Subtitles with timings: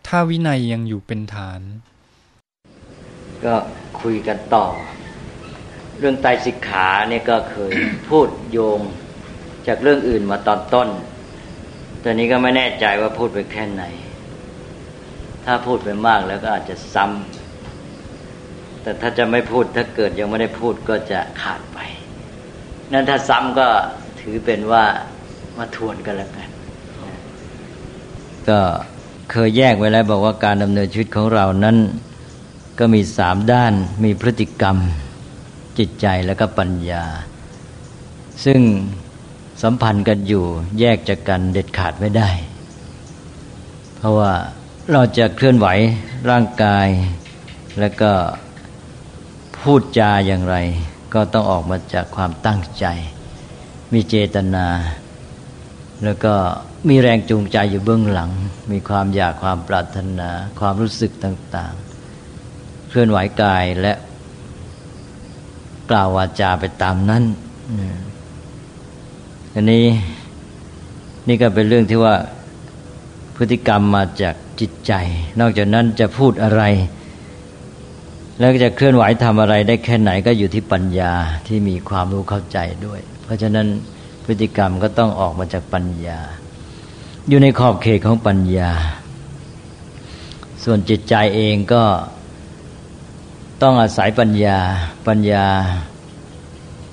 [0.07, 1.61] ถ้าวินัยยังอยู่เป็นฐาน
[3.45, 3.55] ก็
[4.01, 4.67] คุยกันต่อ
[5.99, 7.73] เรื่องไตสิกขาเนี่ยก็เคย
[8.11, 8.81] พูดโยง
[9.67, 10.89] จากเรื่องอื่นมาตอนต้น
[12.03, 13.85] ตอนนี้ก็ไม่แน่ใจว่าพูดไปแค่ไหน
[15.45, 21.79] ถ้าพูดไปมากแล้วก็อาจจะซ้ำแต่ถ้าจะไม่พูดถ้าเกิดยังไม่ได้พูดก็จะขาดไป
[22.93, 23.69] นั้นถ้าซ้ำก็
[24.31, 24.85] ถือเป็นว่า
[25.59, 26.49] มาทวนกันแล้วกัน
[28.49, 28.61] ก็
[29.31, 31.77] เคยแยกไว้แล้วบอกว่าการดำเนินชีวิตของเรานั้น
[32.79, 33.73] ก็มีสามด้าน
[34.05, 34.77] มีพฤติกรรม
[35.79, 37.05] จิตใจแล้วก็ปัญญา
[38.45, 38.61] ซึ่ง
[39.63, 40.45] สัมพันธ์กันอยู่
[40.81, 42.31] แยกจากกันเด็ดขาดไม่ได้
[43.97, 44.33] เพราะว่า
[44.93, 45.67] เราจะเคลื่อนไหว
[46.31, 46.89] ร่างกาย
[47.81, 48.13] แล้วก็
[49.63, 50.57] พูดจาอย่างไร
[51.15, 52.87] ก็ต้องออกมาจากความตั้งใจ
[53.93, 54.67] มีเจตนา
[56.05, 56.35] แล้วก็
[56.89, 58.31] มีแรงจูงใจอยู่เบื้องหลัง
[58.73, 61.75] มีความอยากความปรารถนา ความรู้สึกต่าง
[62.29, 63.93] ๆ เคลื่อนไหวกายและ
[65.91, 67.25] กล่าววาจาไปตามนั้น
[69.55, 69.87] อันนี้
[71.29, 72.15] นี่ก็เป็นเรื่องที่ว่า
[73.37, 74.93] พฤติกรรมมาจากจิตใจ
[75.41, 76.63] นอกจากนั้นจะพูดอะไร
[78.39, 81.13] แล้วจะเคลื่อนไหวทำอะไรได้แค่ไหนก็อยู่ที่ปัญญา
[81.47, 83.67] ที่มีความรู้เข้าใจด้วย ราะฉะนั้น
[84.25, 86.19] พฤติกรรมก็ต้องออกมาจากปัญญา
[87.29, 88.71] อยู่ในขอบเขตของปัญญา
[90.65, 91.85] ส่วนจิตใจเองก็
[93.63, 94.59] ต้องอาศัยปัญญา
[95.09, 95.47] ปัญญา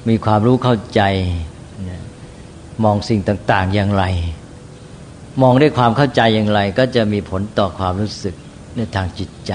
[0.09, 1.01] มีความรู้เข้าใจ
[2.83, 4.03] มองสิ่งต่าง ๆ อย่างไร
[5.41, 8.35] มองด้วยความเข้าใจอย่างไร ก็จะมีผลต่อความรู้สึก
[8.75, 9.53] ในทางจิตใจ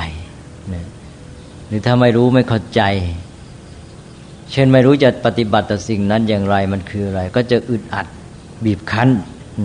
[1.66, 2.82] หรือถ้าไม่รู้ไม่เข้าใจ
[4.52, 8.06] เช่นไม่รู้จะปฏิบัติต่อสิ่งนั้นอย่างไรมันคืออะไร ก็จะอึดอัด
[8.64, 9.08] บีบคั้น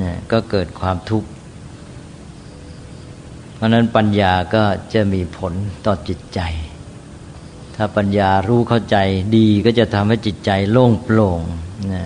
[0.02, 1.30] นะก็เกิดความทุกข์
[3.56, 5.54] เพราะนั้นปัญญาก็จะมีผล
[5.86, 6.40] ต่อจิตใจ
[7.76, 8.98] ถ้าปัญญารู้เข้าใจ
[9.38, 11.42] ดีก็จะทำให้จิตใจโล่งโปร่ง
[11.94, 12.04] นะ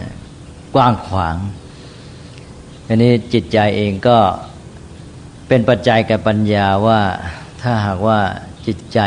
[0.75, 1.38] กว้างขวาง
[2.88, 4.18] อันนี้จิตใจเองก็
[5.48, 7.02] เป็นปัจจัยแก่ปัญญาว่า
[7.62, 8.19] ถ้าหากว่า
[8.68, 9.00] จิตใจ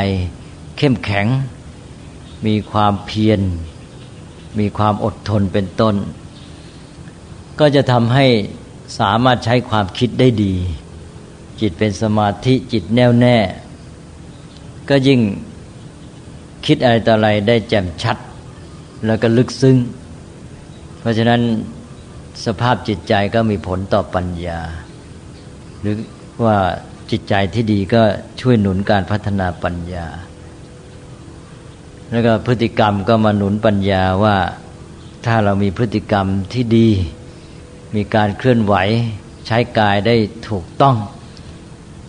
[0.78, 1.26] เข้มแข็ง
[2.46, 3.40] มีความเพียร
[4.58, 5.94] มีความอดทนเป็นต้น
[7.60, 8.26] ก็จะทำให้
[8.98, 10.54] สามารถใช้ความคิดได้ดี
[11.60, 13.36] จิตเป็นสมาธิจิตแน่วแน่
[14.88, 15.20] ก็ยิ่ง
[16.66, 18.16] คิดอะไรต่ออะไรได้แจ่มชัด
[19.06, 19.76] แล้วก็ลึกซึ้ง
[21.00, 21.40] เพราะฉะนั้น
[22.44, 24.60] สภาพจิตใจก็มีผลต่อปัญญา
[25.80, 25.96] หรือ
[26.44, 26.56] ว่า
[27.10, 28.02] จิตใจที่ดีก็
[28.40, 30.06] ช่วยหนุนการพัฒนาปัญญา
[32.10, 34.36] แล้วก็พฤติกรรมก็มาหนุนปัญญาว่า
[35.26, 36.88] ถ้าเรามีพฤติกรรมที่ดี
[37.94, 38.74] มีการเคลื่อนไหว
[39.46, 40.16] ใช้กายได้
[40.48, 40.96] ถูกต้อง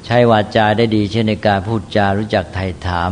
[0.05, 3.11] ใช้วาจาได้ดี เช่นในการพูดจารู้จักไถ่ถาม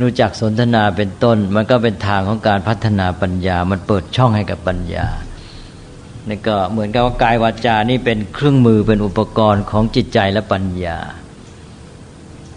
[0.00, 5.06] รู้จักสนทนาเป็นต้น มันก็เป็นทางของการพัฒนาปัญญา มันเปิดช่องให้กับปัญญา
[6.28, 10.98] นี่ก็เหมือนกับว่ากายวาจานี่เป็นเครื่องมือเป็นอุปกรณ์ของจิตใจและปัญญา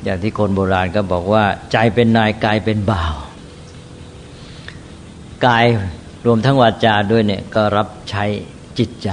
[0.03, 3.16] อย่างที่คนโบราณก็บอกว่า ใจเป็นนายกายเป็นบ่าว
[5.46, 5.66] กาย
[6.25, 8.24] รวมทั้งวาจาด้วยเนี่ยก็รับใช้
[8.80, 9.09] จิตใจ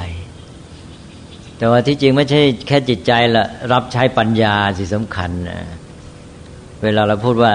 [1.59, 5.61] แต่ว่าที่จริงไม่ใช่แค่จิตใจละรับใช้ปัญญาสิสำคัญนะ
[6.83, 7.53] เวลาเราพูดว่า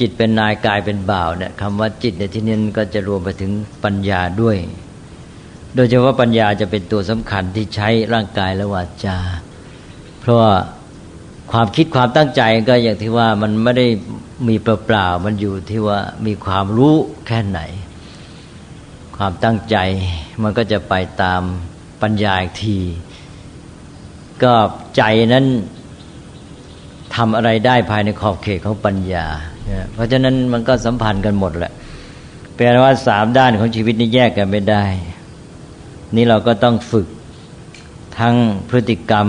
[0.00, 3.52] จิตเป็นนายกายเป็นบ่าวเนี่ยคำว่าจิตในที่นี้ก็จะรวมไปถึง
[3.84, 4.56] ปัญญาด้วย
[5.74, 9.18] โดยเฉพาะปัญญาจะเป็นตัวสำคัญที่ใช้ร่างกายและวาจา
[10.20, 10.52] เพราะว่า
[11.52, 13.86] ความคิดความตั้งใจก็อย่างที่ว่ามันไม่ได้
[14.48, 16.94] มีเปล่าๆมันอยู่ที่ว่ามีความรู้
[17.26, 17.60] แค่ไหน
[19.16, 19.76] ความตั้งใจ
[20.42, 21.42] มันก็จะไปตาม
[22.02, 22.78] ปัญญาอีกที
[24.42, 24.54] ก็
[24.96, 25.02] ใจ
[25.34, 25.46] นั้น
[27.14, 29.26] ทำอะไรได้ภายในขอบเขตของปัญญา
[29.92, 31.72] เพราะฉะนั้นมันก็สัมพันธ์กันหมดแหละ
[32.54, 34.84] แปลว่าสามด้านของชีวิตนี้แยกกันไม่ได้
[36.16, 37.06] นี่เราก็ต้องฝึก
[38.18, 38.34] ทั้ง
[38.68, 39.26] พฤติกรรม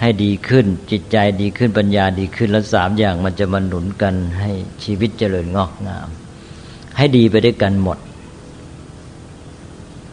[0.00, 4.50] ให้ดีขึ้น จิตใจดีขึ้นปัญญาดีขึ้นแล้วสามอย่างมันจะมาหนุนกันให้
[4.84, 6.08] ชีวิตเจริญงอกงาม
[6.96, 7.98] ให้ดีไปด้วยกันหมด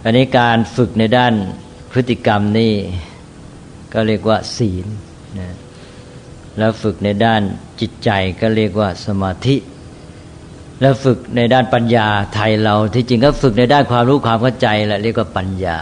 [0.03, 1.33] อันนี้การฝึกในด้าน
[1.91, 2.73] พฤติกรรมนี่
[3.93, 4.85] ก็เรียกว่า ศีล
[5.39, 5.55] นะ
[6.57, 7.41] แล้วฝึกในด้าน
[7.81, 8.09] จิตใจ
[8.41, 9.55] ก็เรียกว่าสมาธิ
[10.81, 15.77] แล้วฝึกในด้านปัญญาไทยเราที่จริงก็ฝึกในด้านความรู้ความเข้าใจแหละเรียกว่าปัญญา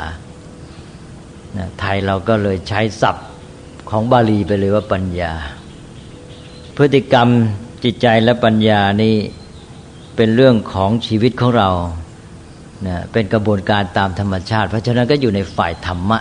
[1.80, 3.26] ไทยเราก็เลยใช้ศัพท์
[3.90, 5.34] ของบาลีไปเลยว่าปัญญา
[6.78, 7.28] พฤติกรรม
[7.84, 9.16] จิตใจและปัญญานี่
[10.16, 11.70] เป็นเรื่องของชีวิตของเรา
[12.88, 16.20] นะเป็นกระบวนการตามธรรมชาติ เพราะฉะนั้นก็อยู่ในฝ่ายธรรมะ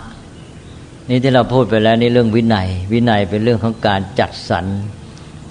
[1.09, 4.65] นี่ที่เราพูดไปแล้วนี่เรื่องวินัย วินัยเป็นเรื่องของการจัดสรร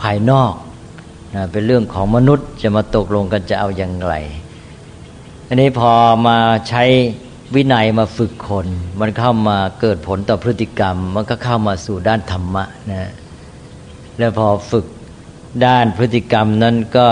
[0.03, 0.53] ภายนอก
[1.35, 4.15] นะเป็นเรื่องของมนุษย์จะมาตกลงกันจะเอาอย่างไร
[5.49, 5.93] อันนี้พอ
[6.27, 6.37] มา
[6.69, 6.85] ใช้
[7.55, 8.67] วินัยมาฝึกคน
[9.01, 13.11] มันเข้ามาเกิดผลต่อพฤติกรรม มันก็เข้ามาสู่ด้านธรรมะนะ
[14.19, 14.87] แล้วพอฝึก
[15.67, 17.09] ด้านพฤติกรรมนั้นก็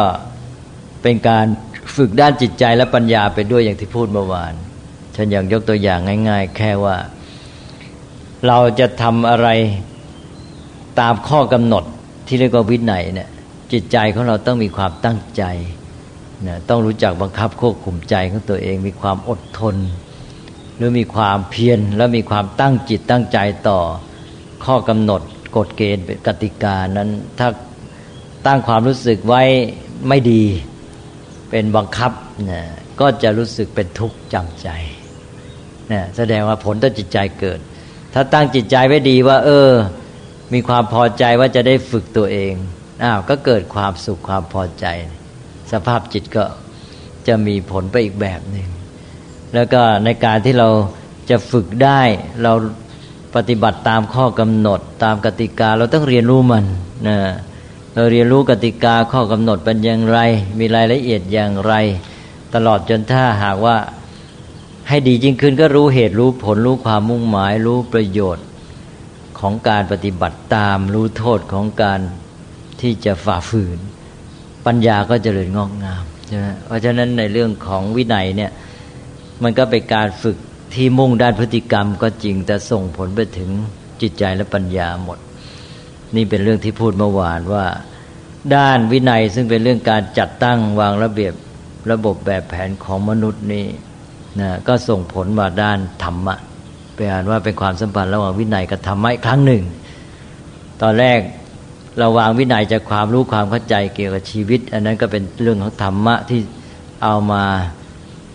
[1.02, 1.46] เป็นการ
[1.96, 4.52] ฝึกด้านจิตใจและปัญญาไปด้วยอย่างที่พูดเมื่อวาน
[5.16, 6.96] ฉันอยากยกตัวอย่างง่าย ๆ แค่ว่า
[8.46, 9.48] เราจะทำอะไร
[11.00, 11.84] ตามข้อกำหนด
[12.26, 13.28] ที่เรียกว่าวินัยเนี่ย
[13.72, 15.42] จิตใจของเราต้องมีความตั้งใจ
[16.46, 19.76] นะต้องรู้จักบังคับควบคุมใจของตัวเอง มีความอดทน
[20.76, 23.38] หรือมีความเพียรแล้วมีความตั้งจิตตั้งใจ
[23.68, 23.80] ต่อ
[24.64, 25.22] ข้อกำหนด
[25.56, 27.48] กฎเกณฑ์กติกานั้น ถ้า
[28.46, 29.42] ตั้งความรู้สึกไว้
[30.08, 30.44] ไม่ดี
[31.50, 32.12] เป็นบังคับ
[32.50, 32.62] นะ
[33.00, 34.68] ก็จะรู้สึกเป็นทุกข์จำใจ
[35.92, 37.58] นะแสดงว่าผลต่อจิตใจเกิด
[38.14, 39.70] ถ้าตั้งจิตใจไว้ดีว่า เออ
[40.52, 42.52] มีความพอใจว่าจะได้ฝึกตัวเอง
[43.02, 44.86] อ้าวก็เกิดความสุขความพอใจ
[45.72, 46.44] สภาพจิตก็
[47.28, 48.68] จะมีผลไปอีกแบบหนึ่ง
[49.54, 50.68] แล้วก็ในการที่เรา
[51.30, 52.00] จะฝึกได้
[52.42, 52.52] เรา
[53.36, 56.64] ปฏิบัติตามข้อกำหนดตามกติกาเราต้องเรียนรู้มัน
[57.08, 57.18] นะ
[57.94, 60.18] เราเรียนรู้กติกาข้อกำหนดเป็นอย่างไร
[60.58, 61.74] มีรายละเอียดอย่างไร
[62.54, 63.76] ตลอดจนถ้าหากว่า
[64.88, 68.46] ให้ดีจริงขึ้นก็รู้เหตุรู้ผลรู้ความมุ่งหมายรู้ประโยชน์
[69.38, 72.00] ของการปฏิบัติตามรู้โทษของการ
[72.80, 73.78] ที่จะฝ่าฝืน
[74.66, 78.50] ปัญญาก็จเจริญงอกงามใช่ไหมเพราะฉะนั้นในเรื่องของวินัยเนี่ย
[79.42, 80.36] มันก็เป็นการฝึก
[80.74, 83.50] ที่มุ่งด้านพฤติกรรมก็จริง แต่ส่งผลไปถึง
[84.00, 85.18] จิตใจและปัญญาหมด
[86.16, 87.64] นี่เป็นเรื่องที่พูดเมื่อวานว่า
[88.54, 91.34] ด้านวินัยซึ่งเป็นเรื่องการจัดตั้งวางระเบียบ
[91.90, 93.66] ระบบแบบแผนของมนุษย์นี่
[94.40, 96.34] นะก็ส่งผลมาด้านธรรมะ
[96.94, 99.62] แปลว่าเป็นความสัมพันธ์ระหว่างวินัยกับธรรมะอีกครั้งหนึ่ง
[100.82, 101.18] ตอนแรก
[101.98, 106.40] เราวางวินัยจากความรู้ความเข้าใจเกี่ยวกับชีวิต อันนั้นก็เป็นเรื่องของธรรมะที่
[107.02, 107.44] เอามา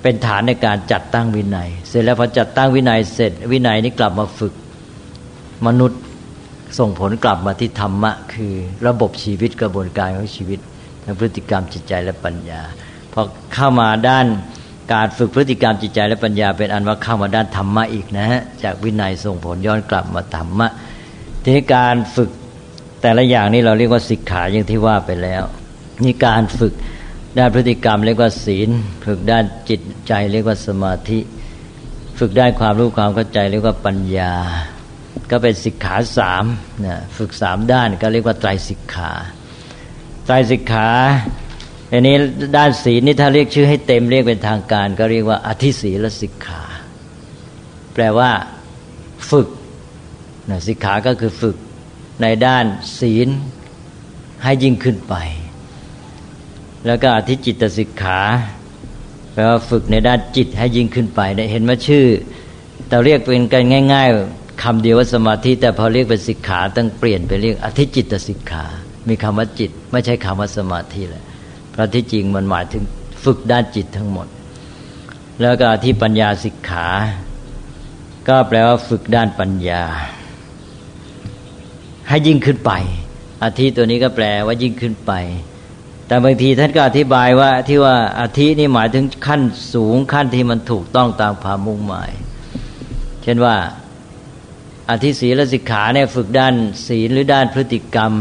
[0.01, 4.53] เป็นฐานในการจัดตั้งวินัย เสร็จแล้วพอจัดตั้งวินัยเสร็จวินัยนี้กลับมาฝึก
[5.68, 6.00] มนุษย์
[6.80, 8.53] ส่งผลกลับมาที่ธรรมะ คือ
[8.88, 10.59] ระบบชีวิตกระบวนการของชีวิต
[11.03, 12.62] ทางพฤติกรรมจิตใจและปัญญา
[13.13, 13.21] พอ
[13.53, 14.25] เข้ามาด้าน
[14.94, 20.68] การฝึกพฤติกรรมจิตใจและปัญญา เป็นอันว่าเข้ามาด้านธรรมะอีกนะฮะจากวินัยส่งผลย้อนกลับมาธรรมะ
[21.44, 22.30] ทีนี้การฝึก
[23.01, 25.44] แต่ละอย่างนี้เราเรียกว่าสิกขาอย่างที่ว่าไปแล้ว
[26.04, 26.74] นี่การฝึก
[27.38, 28.69] ด้านพฤติกรรมเรียกว่าศีล
[29.06, 31.19] ฝึกด้านจิตใจเรียกว่าสมาธิ
[32.19, 34.33] ฝึกด้านความรู้ความเข้าใจเรียกว่าปัญญา
[35.31, 36.45] ก็เป็นสิกขาสาม
[36.86, 39.12] นะฝึกสามด้านก็เรียกว่าไตรสิกขา
[40.25, 40.89] ไตรสิกขา
[41.92, 42.16] อันนี้
[42.57, 46.63] ด้านศีลนี่ถ้าเรียกชื่อให้เต็มเรียกเป็นทางการ ก็เรียกว่าอธิศีลสิกขา
[47.94, 48.31] แปลว่า
[49.31, 49.47] ฝึก
[50.50, 51.56] นะสิกขาก็คือฝึก
[52.21, 52.66] ในด้าน
[53.00, 53.28] ศีล
[54.44, 55.16] ให้ยิ่งขึ้นไป
[56.85, 58.19] แล้วก็อธิจิตสิกขา
[59.33, 62.06] แปลว่าฝึกในด้านจิตให้ยิ่งขึ้นไปได้เห็นว่าชื่อ
[62.88, 68.66] แต่เรียกเป็นกันง่าย ๆคำเดียวว่าสมาธิแต่พอเรียกเป็นสิกขาต้องเปลี่ยนไปเรียกอธิจิตสิกขา
[69.07, 71.23] มีคำว่าจิต ไม่ใช่คำว่าสมาธิเลย
[71.71, 72.83] เพราะที่จริงมันหมายถึง
[73.23, 74.28] ฝึกด้านจิตทั้งหมด
[75.42, 76.85] แล้วก็ที่ปัญญาสิกขา
[78.28, 79.83] ก็แปลว่าฝึกด้านปัญญา
[82.07, 82.71] ให้ยิ่งขึ้นไป
[83.44, 85.11] อาทิตัวนี้ก็แปลว่ายิ่งขึ้นไป
[86.11, 89.41] แต่บางทีท่านก็อธิบายว่าที่ว่าอาทินี่หมายถึงขั้น
[89.73, 92.11] สูงขั้นที่มันถูกต้องตามความมุ่งหมาย
[93.23, 93.56] เช่นว่า
[94.89, 96.53] อธิศีลสิกขาเนี่ยฝึกด้าน
[96.87, 98.11] ศีลหรือด้านพฤติกรรม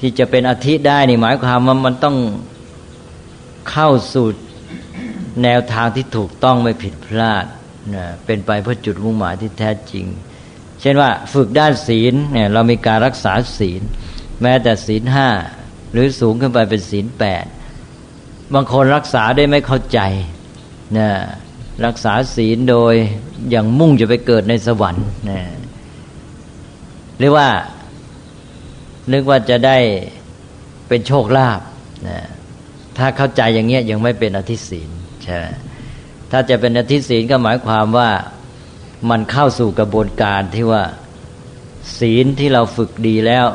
[0.00, 2.16] ที่จะเป็นอธิได้นี่หมายความว่ามันต้อง
[3.70, 4.26] เข้าสู่
[5.42, 7.44] แนวทางที่ถูกต้องไม่ผิดพลาด
[7.94, 10.06] นะเป็นไปเพื่อจุดมุ่งหมายที่แท้จริง
[10.80, 13.82] เช่นว่าฝึกด้านศีลเนี่ยเรามีการรักษาศีล
[14.42, 15.30] แม้แต่ศีลห้า
[15.92, 17.44] หรือสูงขึ้นไปเป็นศีลแปด
[18.54, 20.00] บางคนรักษาได้ไม่เข้าใจ
[20.98, 21.08] นะ
[21.86, 22.94] รักษาศีลโดย
[23.50, 25.40] อย่างมุ่งจะไปเกิดในสวรรค์นะ
[27.18, 27.48] หรือว่า
[29.12, 29.78] นึกว่าจะได้
[30.88, 31.60] เป็นโชคลาภ
[32.08, 32.18] นะ
[32.98, 34.90] ถ้าเข้าใจอย่างเงี้ยยังไม่เป็นอธิศีล
[35.24, 35.40] ใช่
[36.30, 38.10] ถ้าจะเป็นอธิศีลก็หมายความว่า
[39.10, 40.84] มันเข้าสู่กระบวนการที่ว่า
[41.98, 43.46] ศีลที่เราฝึกดีแล้ว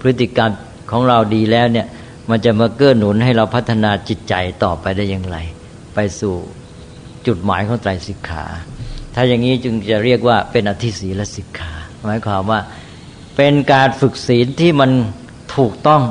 [0.00, 0.52] พฤติกรรม
[0.92, 1.86] ของเราดีแล้วเนี่ย
[2.30, 4.34] มันจะมาเกื้อหนุนให้เราพัฒนาจิตใจ
[4.64, 5.38] ต่อไปได้อย่างไร
[5.94, 6.34] ไปสู่
[7.26, 8.44] จุดหมายของไตรสิกขา
[9.14, 11.72] ถ้าอย่างนี้จึงจะเรียกว่าเป็นอธิศีลสิกขา
[12.04, 12.60] หมายความว่า
[13.36, 14.90] เป็นการฝึกศีลที่มัน
[15.56, 16.02] ถูกต้อง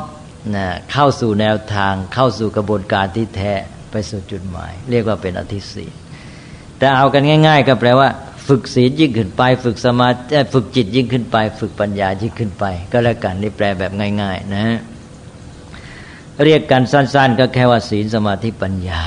[0.55, 3.53] นะเข้าสู่แนวทางเข้าสู่กระบวนการที่แท้
[3.91, 5.93] ไปสู่จุดหมาย เรียกว่าเป็นอธิศีล
[6.77, 8.09] แต่เอากันง่าย ๆ ก็แปลว่า
[8.47, 10.17] ฝึกศีลยิ่งขึ้นไป ฝึกสมาธิ
[10.53, 14.65] ฝึกจิตยิ่งขึ้นไป ฝึกปัญญายิ่งขึ้นไป ก็แล้วกันนี่แปลแบบง่าย ๆ นะ
[16.43, 19.01] เรียกกันสั้น ๆ ก็แค่ว่าศีลสมาธิปัญญา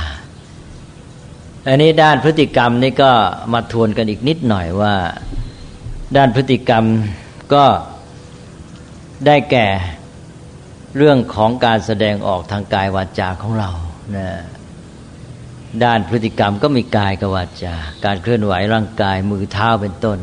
[1.68, 3.10] อันนี้ด้านพฤติกรรมนี่ก็
[3.52, 4.94] มาทวนกันอีกนิดหน่อยว่า
[6.16, 6.84] ด้านพฤติกรรม
[7.54, 7.64] ก็
[9.26, 9.66] ได้แก่
[10.96, 13.70] เรื่องของการแสดงออกทางกายวาจาของเรา
[14.16, 14.28] นะ
[15.84, 20.18] ด้านพฤติกรรมก็มีกายกับวาจา การเคลื่อนไหวร่างกายมือเท้าเป็นต้น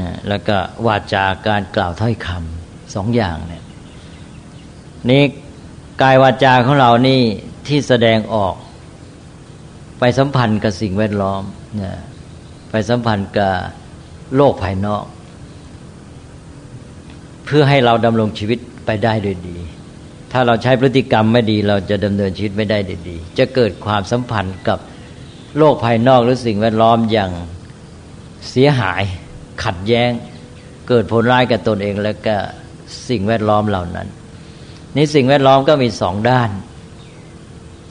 [0.00, 0.56] นะแล้วก็
[0.86, 3.62] วาจาการกล่าวถ้อยคำสองอย่างเนี่ย
[5.10, 5.22] นี่
[6.02, 7.20] กายวาจาของเรานี่
[7.66, 8.54] ที่แสดงออก
[9.98, 11.42] ไปสัมพันธ์กับสิ่งแวดล้อม
[11.82, 11.92] นะ
[12.70, 13.54] ไปสัมพันธ์กับ
[14.36, 15.04] โลกภายนอก
[17.44, 19.58] เพื่อให้เราดำรงชีวิตไปได้โดยดี
[20.36, 24.78] ถ้าเราใช้พฤติกรรมไม่ดีเราจะดำเนินชีวิตไม่ได้ดี จะเกิดความสัมพันธ์กับ
[25.58, 27.30] โลกภายนอกหรือสิ่งแวดล้อมอย่าง
[28.50, 29.02] เสียหาย
[29.64, 30.10] ขัดแย้ง
[30.88, 32.36] เกิดผลร้ายกับตนเองแล้วก็
[33.08, 34.08] สิ่งแวดล้อมเหล่านั้น
[34.96, 36.50] นี่สิ่งแวดล้อมก็มีสองด้าน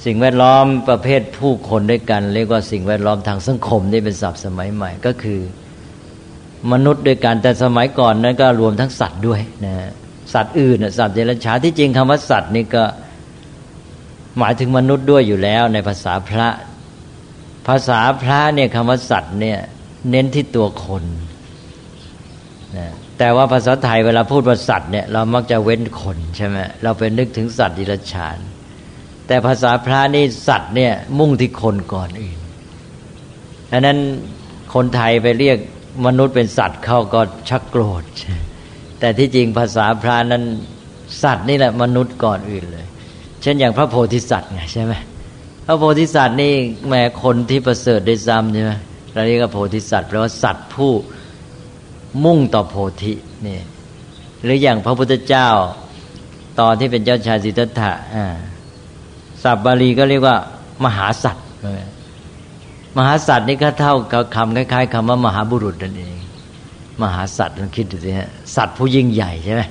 [0.06, 5.40] สิ่งแวดล้อมประเภทผู้คนด้วยกัน เรียกว่าสิ่งแวดล้อมทางสังคมนี่เป็นศัพท์สมัยใหม่ก็คือ
[6.72, 9.76] มนุษย์ด้วยกันแต่สมัยก่อนนั้นก็รวมทั้งสัตว์ด้วยนะ
[10.34, 12.84] สัตว์อื่นสัตว์เดรัจฉานที่จริงคำว่าสัตว์นี่ก็
[14.40, 16.48] หมายถึงมนุษย์ด้วยอยู่แล้วในภาษาพระ
[17.68, 19.58] ภาษาพระเนี่ยคำว่าสัตว์เนี่ย
[20.10, 21.04] เน้นที่ตัวคน
[22.78, 28.38] นะแต่ว่าภาษาไทยเวลาพูดว่าสัตว์เนี่ยเรามักจะเว้นคนใช่ไหมเราไปนึกถึงสัตว์ดิรัจฉาน
[29.28, 32.40] แต่ภาษาพระนี่สัตว์เนี่ยมุ่งที่คนก่อนอื่น
[33.72, 33.98] ดังนั้น
[34.74, 35.58] คนไทยไปเรียก
[36.06, 38.04] มนุษย์เป็นสัตว์เขาก็ชักโกรธ
[39.04, 40.44] แต่ที่จริงภาษาพระนั้น
[41.24, 42.86] สัตว์นี่แหละมนุษย์ก่อนอื่นเลย
[43.42, 44.94] เช่นอย่างพระโพธิสัตว์ไงใช่ไหม
[45.66, 46.54] พระโพธิสัตว์นี่
[46.88, 48.72] แม้คนที่ประเสริฐได้ซ้ำใช่ไหม
[49.14, 50.92] เราเรียกว่าโพธิสัตว์แปลว่าสัตว์ผู้
[52.24, 53.14] มุ่งต่อโพธิ
[53.48, 53.60] นี่
[54.44, 55.50] หรืออย่างพระพุทธเจ้า
[56.60, 58.26] ตอนที่เป็นเจ้าชายสิทธัตถะอ่า
[59.44, 60.36] ศัพบาลีก็เรียกว่า
[60.86, 61.46] มหาสัตว์
[62.98, 66.23] มหาสัตว์นี่ก็เท่ากับคำคล้ายๆคำว่ามหาบุรุษนั่นเอง
[67.02, 69.62] มหาสัตว์ลองคิดดูสิฮะสัตว์ผู้ยิ่งใหญ่ใช่ไหม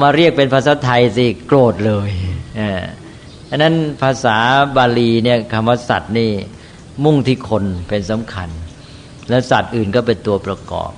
[0.00, 2.10] มาเรียกเป็นภาษาไทยสิโกรธเลย
[3.50, 4.36] อันนั้นภาษา
[4.76, 6.30] บาลีเนี่ยคำว่าสัตว์นี่
[7.04, 8.48] มุ่งที่คนเป็นสำคัญ
[9.28, 10.92] แล้วสัตว์อื่นก็เป็นตัวประกอบ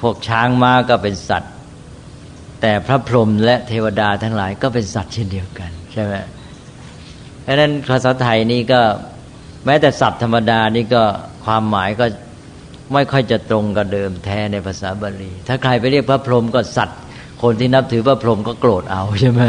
[0.00, 1.52] พวกช้างม้าก็เป็นสัตว์
[2.60, 6.14] แต่พระพรหมและเทวดาทั้งหลายก็เป็นสัตว์เช่นเดียวกันใช่ไหม
[7.42, 8.80] เพราะนั้นภาษาไทยนี่ก็
[9.66, 11.02] แม้แต่ศัพท์ธรรมดานี่ก็
[11.44, 12.06] ความหมายก็
[12.92, 16.98] ไม่ค่อยจะตรงกับเดิมแท้ในภาษาบาลี ถ้าใครไปเรียกพระพรหมก็สัตว์
[17.42, 19.42] คนที่นับถือพระพรหมก็โกรธเอาใช่ไหม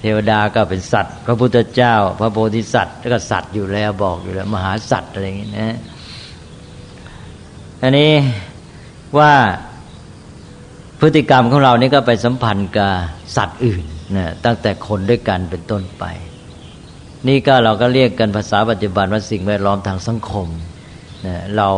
[0.00, 5.76] เทวดาก็เป็นสัตว์ พระพุทธเจ้า พระโพธิสัตว์ก็สัตว์อยู่แล้วบอกอยู่แล้วมหาสัตว์อะไรอย่างนี้นะ
[7.82, 8.12] อันนี้
[9.18, 9.32] ว่า
[11.00, 12.92] พฤติกรรมของเรานี่ก็ไปสัมพันธ์กับ
[13.36, 13.84] สัตว์อื่น
[14.16, 16.04] นะตั้งแต่คนด้วยกันเป็นต้นไป
[17.28, 20.48] นี่ก็เราก็เรียกกันภาษาปัจจุบันว่าสิ่งแวดล้อมทางสังคม
[21.26, 21.68] นะเรา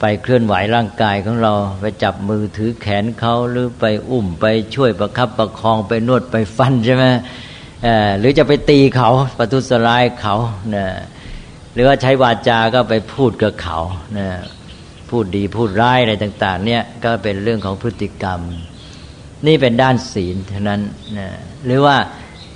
[0.00, 7.04] ไปเคลื่อนไหวร่างกายของเรา ไปจับมือถือแขนเขาหรือไปอุ้มไปช่วยประคับประคองไปนวดไปฟันใช่ไหม
[8.18, 10.34] หรือจะไปตีเขาประทุษร้ายเขา
[10.74, 10.86] นะ
[11.74, 13.78] หรือว่าใช้วาจาก็ไปพูดกับเขา
[14.18, 14.28] นะ
[15.10, 18.40] พูดดีพูดร้ายอะไรต่าง ๆ เนี่ยก็เป็นเรื่องของพฤติกรรม
[19.46, 20.80] นี่เป็นด้านศีลเท่านั้น
[21.18, 21.28] นะ
[21.66, 21.96] หรือว่า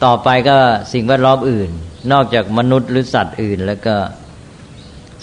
[0.05, 0.57] ต่อไปก็
[0.93, 1.71] สิ่งแวดล้อมอื่น
[2.13, 3.97] นอกจากมนุษย์หรือสัตว์อื่น แล้วก็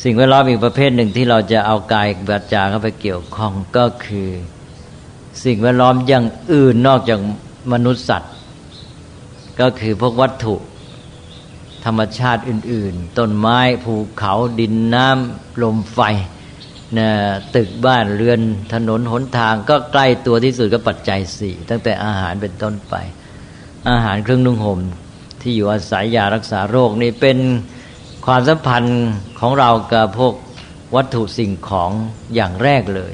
[0.09, 4.29] สิ่งแวดล้อมอีกประเภทหนึ่งที่เราจะเอากายบัจจาเข้าไปเกี่ยวข้องก็คือ
[5.45, 7.19] สิ่งแวดล้อมอย่างอื่นนอกจาก
[7.73, 8.33] มนุษย์สัตว์
[9.59, 10.55] ก็คือพวกวัตถุ
[11.85, 15.99] ธรรมชาติอื่น ๆ ต้นไม้ภูเขาดินน้ำลมไฟ
[16.97, 17.09] นะ
[17.55, 18.39] ตึกบ้านเรือน
[18.73, 22.95] ถนนหนทางก็ใกล้ตัวที่สุดก็ปัจจัยสี่ตั้งแต่อาหารเป็นต้นไป
[23.89, 24.79] อาหารเครื่องนุ่งห่ม
[25.41, 27.37] ที่อยู่อาศัยยารักษาโรคนี่เป็น
[28.29, 29.05] ความสัมพันธ์
[29.39, 30.33] ของเรากับพวก
[30.95, 31.91] วัตถุสิ่งของ
[32.35, 33.13] อย่างแรกเลย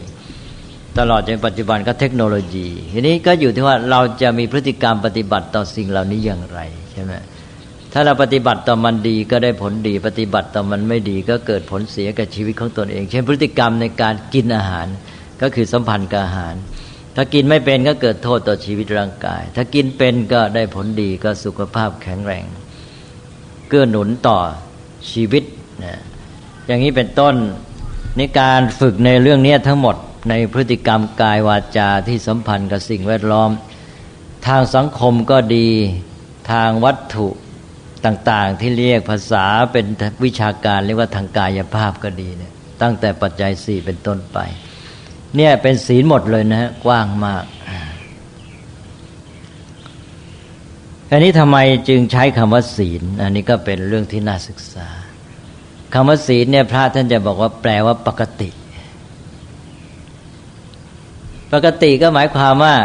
[0.98, 6.60] ตลอดจนปัจจุบันก็เทคโนโลยี ทีนี้ก็อยู่ที่ว่าเราจะมีพฤติกรรมปฏิบัติต่อสิ่งเหล่านี้อย่างไร
[6.92, 7.14] ใช่ไหม
[7.94, 14.88] ถ้าเราปฏิบัติต่อมันดีก็ได้ผลดี ปฏิบัติต่อมันไม่ดีก็เกิดผลเสียกับชีวิตของตนเอง เช่นพฤติกรรมในการกินอาหาร
[15.42, 16.56] ก็คือสัมพันธ์กับอาหาร
[17.16, 22.46] ถ้ากินไม่เป็นก็เกิดโทษต่อชีวิตร่างกาย ถ้ากินเป็นก็ได้ผลดีก็สุขภาพแข็งแรง
[23.68, 24.40] เกื้อหนุนต่อ
[25.12, 25.44] ชีวิต
[25.84, 26.02] นะ
[26.68, 27.36] อย่างนี้เป็นต้น
[28.18, 29.96] ในการฝึกในเรื่องนี้ทั้งหมด
[30.30, 33.50] ในพฤติกรรมกายวาจาที่สัมพันธ์กับสิ่งแวดล้อม
[34.48, 35.70] ทางสังคมก็ดี
[36.52, 37.28] ทางวัตถุ
[38.06, 39.86] ต่าง ๆ ที่เรียกภาษาเป็น
[40.24, 44.38] วิชาการเรียกว่าทางกายภาพก็ดีเนี่ยตั้งแต่ปัจจัยสี่เป็นต้นไป
[45.36, 47.44] เนี่ยเป็นศีลหมดเลยนะฮะกว้างมาก
[51.12, 51.58] อันนี้ทำไม
[51.90, 54.88] จึงใช้คำว่าศีล อันนี้ก็เป็นเรื่องที่น่าศึกษา
[55.94, 58.50] คำว่าศีลเนี่ยพระท่านจะบอกว่าแปลว่าปกติ
[61.54, 62.76] ปกติก็หมายความว่า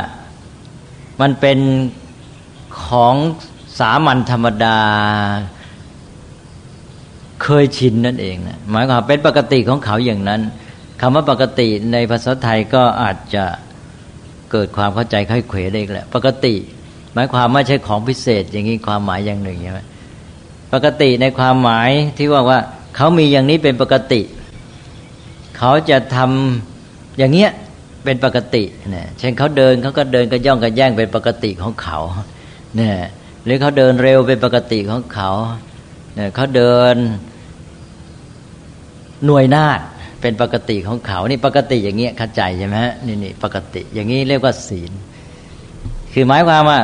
[1.20, 1.58] มันเป็น
[2.87, 3.14] ของ
[3.78, 4.78] สามัญธรรมดา
[7.42, 10.40] เคยชินนั่นเองนะหมายความเป็นปกติของเขาอย่างนั้น
[11.00, 13.44] คำว่าปกติในภาษาไทยก็อาจจะ
[14.50, 16.54] เกิดความเข้าใจค่อยเขวได้แหละปกติ
[17.15, 19.81] หมายความไม่ใช่ของพิเศษ อย่างนี้ความหมายอย่างหนึ่งใช่ไหม
[20.75, 22.59] ปกติในความหมายที่ว่าว่า
[22.97, 24.21] เขามีอย่างนี้เป็นปกติ
[25.59, 27.50] เขาจะทำอย่างเงี้ย
[28.05, 31.99] เป็นปกติเนี่ยเช่นเขาเดินเขาก็เดินก็ย่องก็แย่งเป็นปกติของเขา
[32.77, 32.97] เนี่ย
[33.45, 35.31] หรือเขาเดินเร็วเป็นปกติของเขา
[36.15, 36.97] เนี่ยเขาเดิน
[39.27, 39.81] หน่วยนาฏ
[40.21, 44.93] เป็นปกติของเขา นี่ปกติอย่างเงี้ยเข้าใจใช่ไหมนี่นี่ปกติ อย่างนี้เรียกว่าศีล
[46.12, 46.81] คือหมายความว่า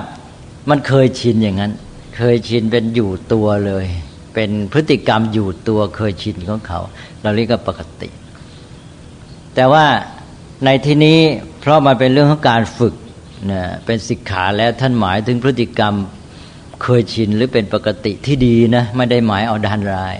[0.70, 1.72] มันเคยชินอย่างนั้น
[2.16, 3.86] เคยชินเป็นอยู่ตัวเลย
[4.34, 6.80] เป็นพฤติกรรมอยู่ตัวเคยชินของเขา
[7.22, 8.08] เราเรียกว่าปกติ
[9.54, 9.84] แต่ว่า
[10.64, 11.18] ในที่นี้
[11.60, 12.94] เพราะมันเป็นเรื่องของการฝึก
[13.52, 15.94] นะเป็นสิกขาแล้วท่านหมายถึงพฤติกรรม
[16.82, 20.14] เคยชินหรือเป็นปกติที่ดีนะไม่ได้หมายเอาด้านร้าย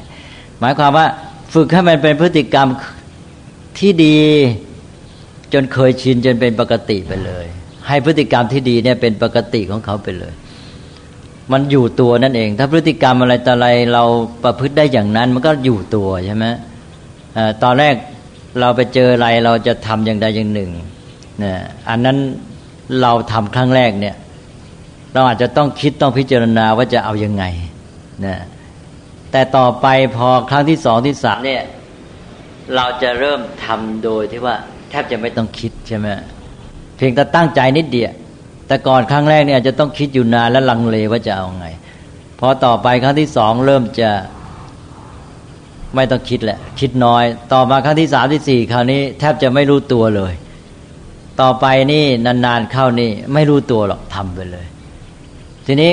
[0.61, 1.07] หมายความว่า
[1.55, 2.69] ฝึกให้มันเป็นพฤติกรรม
[3.79, 4.19] ที่ดี
[5.53, 7.47] จนเคยชินจนเป็นปกติไปเลย
[7.89, 10.35] ให้พฤติกรรมที่ดีเนี่ยเป็นปกติของเขาไปเลย
[11.53, 14.05] มันอยู่ตัวนั่นเอง ถ้าพฤติกรรมอะไรต่ออะไรเรา
[14.45, 16.47] ประพฤติได้อย่างนั้น มันก็อยู่ตัวใช่ไหม
[17.63, 17.95] ตอนแรก
[18.61, 20.71] เราไปเจออะไรเราจะทำอย่างใดอย่างหนึ่ง
[21.43, 21.55] นะ
[21.89, 22.19] อันนั้น
[23.03, 24.15] เราทำครั้งแรกเนี่ย
[25.15, 27.45] เราอาจจะต้องคิดต้องพิจารณาว่าจะเอาอยัางไง
[28.27, 28.37] นะ
[29.33, 31.63] แต่ต่อไปพอครั้งที่สองที่สามเนี่ย
[32.77, 34.55] เราจะเริ่มทำโดยที่ว่า
[34.91, 36.07] แทบจะไม่ต้องคิดใช่ไหม
[37.07, 38.13] พียงแต่ตั้งใจนิดเดียว
[38.67, 41.67] แต่ก่อนครั้งแรกเนี่ยจะต้องคิดอยู่นานและลังเลว่าจะเอาไง
[42.41, 44.11] พอต่อไปครั้งที่สองเริ่มจะ
[45.95, 50.33] ไม่ต้องคิดแหละ คิดน้อย ต่อมาครั้งที่สามที่สี่คราวนี้แทบจะไม่รู้ตัวเลย
[51.41, 54.67] ต่อไปนี่นานๆเข้านี่ไม่รู้ตัวหรอกทำไปเลย
[55.67, 55.91] ทีนี้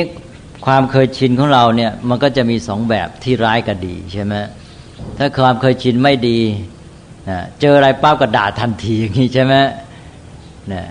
[0.65, 4.33] ความเคยชินของเราเนี่ยมันก็จะมีสองแบบที่ร้ายกับดีใช่ไหม
[5.17, 6.39] ถ้าความเคยชินไม่ดี
[7.61, 9.55] เจออะไรป้าก็ด่าทันทีอย่างนี้ใช่ไหม
[10.73, 10.83] นะ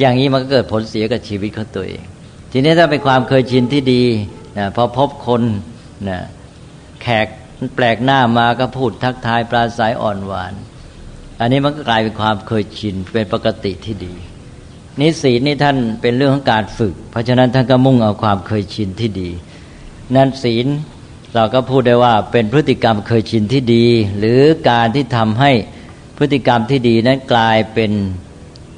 [0.00, 2.02] อย่างนี้มันก็เกิดผลเสียกับชีวิตของตัวเอง
[2.52, 4.04] ทีนี้ถ้าเป็นความเคยชินที่ดี
[4.58, 5.42] นะพอพบคน
[6.08, 6.20] นะ
[7.02, 7.26] แขก
[7.76, 10.54] แปลกหน้ามาก็พูดทักทายปราศัยอ่อนหวาน
[11.40, 14.14] อันนี้มันก็กลายเป็นความเคยชินเป็นปกติที่ดี
[15.00, 19.30] นิสีนี่ท่านเป็นเรื่องของการฝึก เพราะฉะนั้นท่านก็มุ่งเอาความเคยชินที่ดี
[20.14, 20.66] นั่นศีล
[21.34, 23.86] เราก็พูดได้ว่าเป็นพฤติกรรมเคยชินที่ดี
[24.18, 25.50] หรือการที่ทำให้
[26.18, 27.92] พฤติกรรมที่ดีนั้นกลายเป็น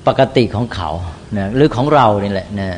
[0.06, 0.90] ปกติของเขา
[1.36, 2.70] นะหรือของเรานี่แหละนะ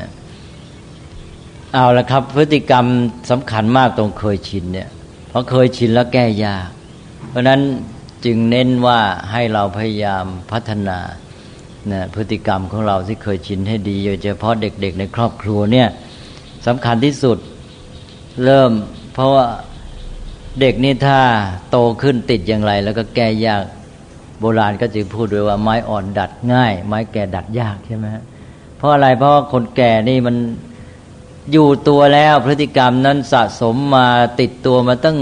[1.75, 2.87] เอาละครับ พฤติกรรม
[3.31, 4.89] สำคัญมากตรงเคยชินเนี่ย
[5.29, 6.69] เพราะเคยชินแล้วแก้ยาก
[7.29, 7.61] เพราะนั้น
[8.25, 9.01] จึงเน้นว่า
[9.33, 10.99] ให้เราพยายามพัฒนา
[11.93, 15.89] นะพฤติกรรมของเราที่เคยชินให้ดีโดยเฉพาะเด็กๆ ในครอบครัวเนี่ย
[16.67, 17.39] สำคัญที่สุด
[18.45, 18.71] เริ่ม
[19.15, 19.47] เพราะว่า
[20.61, 21.19] เด็กนี่ถ้า
[21.71, 23.62] โตขึ้นติดอย่างไร แล้วก็แก้ยาก
[24.40, 28.07] โบราณก็จึงพูดด้วยว่าไม้อ่อนดัดง่าย ไม้แก่ดัดยากใช่ไหม
[28.77, 30.37] เพราะอะไรเพราะคนแก่นี่มัน
[31.53, 34.07] อยู่ตัวแล้วพฤติกรรมนั้นสะสมมา
[34.40, 35.18] ติดตัวมาตั้ง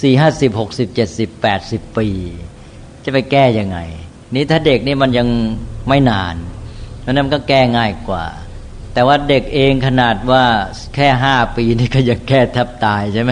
[0.00, 2.08] สี่ห้าสิบหกสิบเจ็ดสิบแปดสิบปี
[3.04, 3.78] จะไปแก้ยังไง
[4.34, 5.28] นี่ถ้าเด็กนี่มันยัง
[5.88, 6.36] ไม่นาน
[7.00, 8.24] เพราะนั้นก็แก้ง่ายกว่า
[8.94, 10.44] แต่ว่าเด็กเองขนาดว่า
[10.94, 13.30] แค่ห้าปีนี่ก็ยังแก้แทบตายใช่ไหม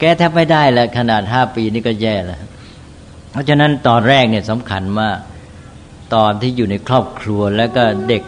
[0.00, 2.40] แก้แทบไม่ได้แล้วขนาดห้าปีนี่ก็แย่แล้ว
[3.32, 5.18] เพราะฉะนั้นตอนแรกเนี่ยสำคัญมาก
[6.14, 8.22] ตอนที่อยู่ในครอบครัวแล้วก็เด็ก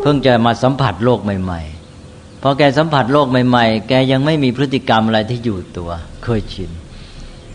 [0.00, 1.60] เพิ่งจะมาสัมผัสโลกใหม่
[2.02, 5.90] ๆ พอแกสัมผัสโลกใหม่ ๆ แกยังไม่มีพฤติกรรมอะไรที่อยู่ตัว
[6.24, 6.70] เคยชิน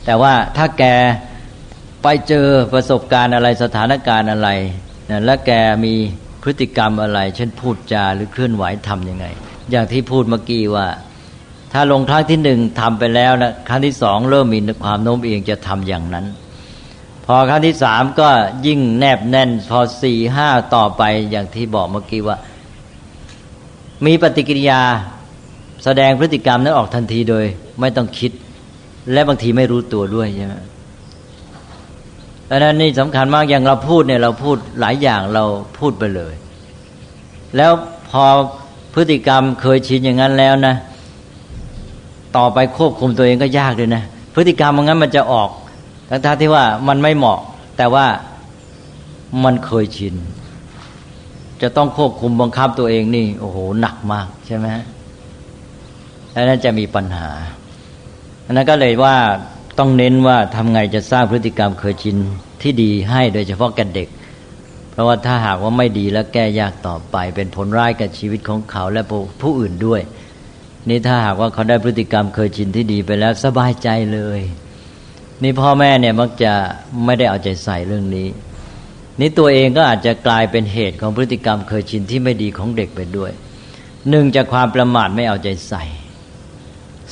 [0.05, 0.83] แต่ว่าถ้าแก
[2.03, 4.49] ไปเจอประสบการณ์อะไรสถานการณ์อะไร
[5.09, 5.51] นะและแก
[5.85, 5.93] มี
[6.43, 9.25] พฤติกรรมอะไร เช่นพูดจาหรือเคลื่อนไหวทำยังไง
[9.71, 10.87] อย่างที่พูดเมื่อกี้ว่า
[11.73, 16.25] ถ้าลงครั้งที่หนึ่งทำไปแล้วนะครั้งที่สองเริ่มมีความโน้มเอียงจะทำอย่างนั้น
[17.25, 18.29] พอครั้งที่สามก็
[18.67, 22.37] ยิ่งแนบแน่น พอสี่ห้าต่อไปอย่างที่บอกเมื่อกี้ว่า
[24.05, 24.81] มีปฏิกิริยา
[25.83, 27.45] แสดงพฤติกรรมนั้นออกทันทีโดย
[27.79, 28.31] ไม่ต้องคิด
[29.13, 30.55] และบางทีไม่รู้ตัวด้วยใช่ไหม
[32.49, 35.43] อันนั้นนี่สำคัญมากอย่างเราพูดเนี่ยเราพูดหลายอย่างเรา
[35.79, 36.33] พูดไปเลย
[37.57, 37.71] แล้ว
[38.09, 38.23] พอ
[38.93, 40.75] พฤติกรรมเคยชินอย่างนั้นแล้วนะ
[42.37, 45.49] ต่อไปควบคุมตัวเองก็ยากเลยนะพฤติกรรมมันงั้นมันจะออก
[46.25, 47.39] ทั้งที่ว่ามันไม่เหมาะ
[47.77, 48.05] แต่ว่า
[49.43, 50.15] มันเคยชิน
[51.61, 54.67] จะต้องควบคุมบังคับตัวเองนี่ โอ้โหหนักมากใช่ไหม
[56.35, 57.29] อันนั้นจะมีปัญหา
[58.45, 59.15] อันนั้นก็เลยว่า
[59.79, 62.17] ต้องเน้นว่าทำไงจะสร้างพฤติกรรมเคยชิน
[62.61, 64.09] ที่ดีให้โดยเฉพาะแก่เด็ก
[64.91, 69.01] เพราะว่าถ้าหากว่าไม่ดีแล้วแก้ยากต่อไป เป็นผลร้ายกับชีวิตของเขาและ
[69.41, 70.01] ผู้อื่นด้วย
[70.89, 74.41] นี่ถ้าหากว่าเขาได้พฤติกรรมเคยชินที่ดีไปแล้วสบายใจเลย
[75.41, 76.53] นี่พ่อแม่เนี่ยมักจะ
[77.05, 78.27] ไม่ได้เอาใจใส่เรื่องนี้
[79.19, 83.31] นี่ตัวเองก็อาจจะกลายเป็นเหตุของพฤติกรรมเคยชินที่ไม่ดีของเด็กไปด้วย
[84.09, 85.83] หนึ่งจากความประมาทไม่เอาใจใส่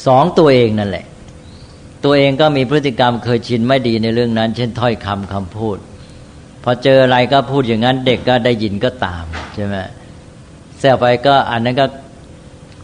[0.05, 1.05] สองตัวเองนั่นแหละ
[2.03, 5.77] ตัวเองก็มีพฤติกรรมเคยชินไม่ดีในเรื่องนั้น เช่นถ้อยคำคำพูด
[6.63, 9.75] พอเจออะไรก็พูดอย่างนั้น เด็กก็ได้ยินก็ตามใช่ไหม
[10.79, 11.85] แซวไปก็อันนั้นก็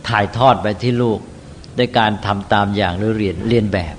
[0.09, 1.19] ถ่ายทอดไปที่ลูก
[1.77, 3.95] ด้วยการทำตามอย่างหรือเรียนเรียนแบบ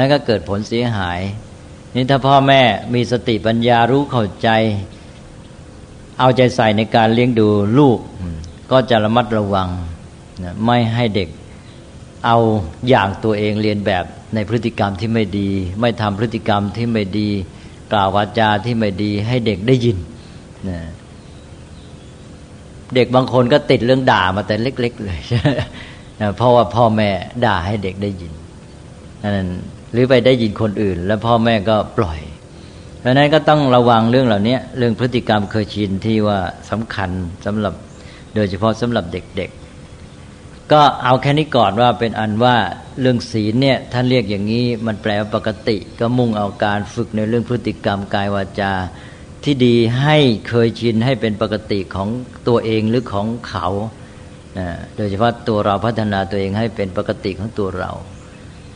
[0.00, 1.20] นั้นก็เกิดผลเสียหาย
[1.94, 2.62] นี่ถ้าพ่อแม่
[2.94, 4.48] มีสติปัญญารู้เข้าใจ
[6.18, 7.98] เอาใจใส่ในการเลี้ยงดูลูก
[8.70, 9.68] ก็จะระมัดระวัง
[10.64, 11.28] ไม่ให้เด็ก
[12.26, 12.38] เอา
[12.88, 17.28] อย่างตัวเองเรียนแบบในพฤติกรรมที่ไม่ดี ไม่ทำพฤติกรรมที่ไม่ดี
[17.92, 19.96] กล่าววาจาที่ไม่ดี ให้เด็กได้ยิน
[20.68, 20.80] นะ
[22.94, 25.20] เด็กบางคนก็ติดเรื่องด่ามาแต่เล็ก ๆ เลย
[26.36, 27.10] เพราะว่าพ่อแม่
[27.44, 28.32] ด่าให้เด็กได้ยิน
[29.22, 29.48] นั่น
[29.92, 32.20] หรือไปได้ยินคนอื่น แล้วพ่อแม่ก็ปล่อย
[33.00, 36.38] เพราะนั้นก็ต้องระวังเรื่องเหล่านี้เรื่องพฤติกรรมเคยชินที่ว่า
[36.70, 37.10] สำคัญ
[37.46, 37.74] สำหรับ
[38.34, 42.56] โดยเฉพาะสำหรับเด็กๆ ก็เอาแค่นี้ก่อนว่าเป็นอันว่า
[43.00, 48.72] เรื่องศีลเนี่ยท่านเรียกอย่างนี้มันแปลว่าปกติ ก็มุ่งเอาการฝึกในเรื่องพฤติกรรมกายวาจา
[49.44, 50.16] ที่ดีให้
[50.48, 52.08] เคยชินให้เป็นปกติของ
[52.48, 53.66] ตัวเองหรือของเขา
[54.96, 57.90] โดยเฉพาะตัวเราพัฒนาตัวเองให้เป็นปกติของตัวเรา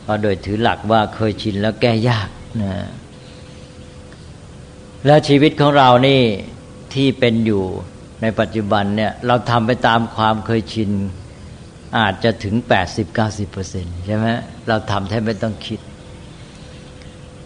[0.05, 2.29] เพราะโดยถือหลักว่าเคยชินแล้วแก้ยาก
[2.61, 2.73] นะ
[5.05, 6.21] แล้วชีวิตของเรานี่
[6.93, 7.63] ที่เป็นอยู่
[8.21, 10.91] ในปัจจุบันเนี่ยเราทำไปตามความเคยชิน
[11.97, 12.55] อาจจะถึง
[13.31, 14.27] 80-90%ใช่ไหม
[14.67, 15.79] เราทำแทบไม่ต้องคิด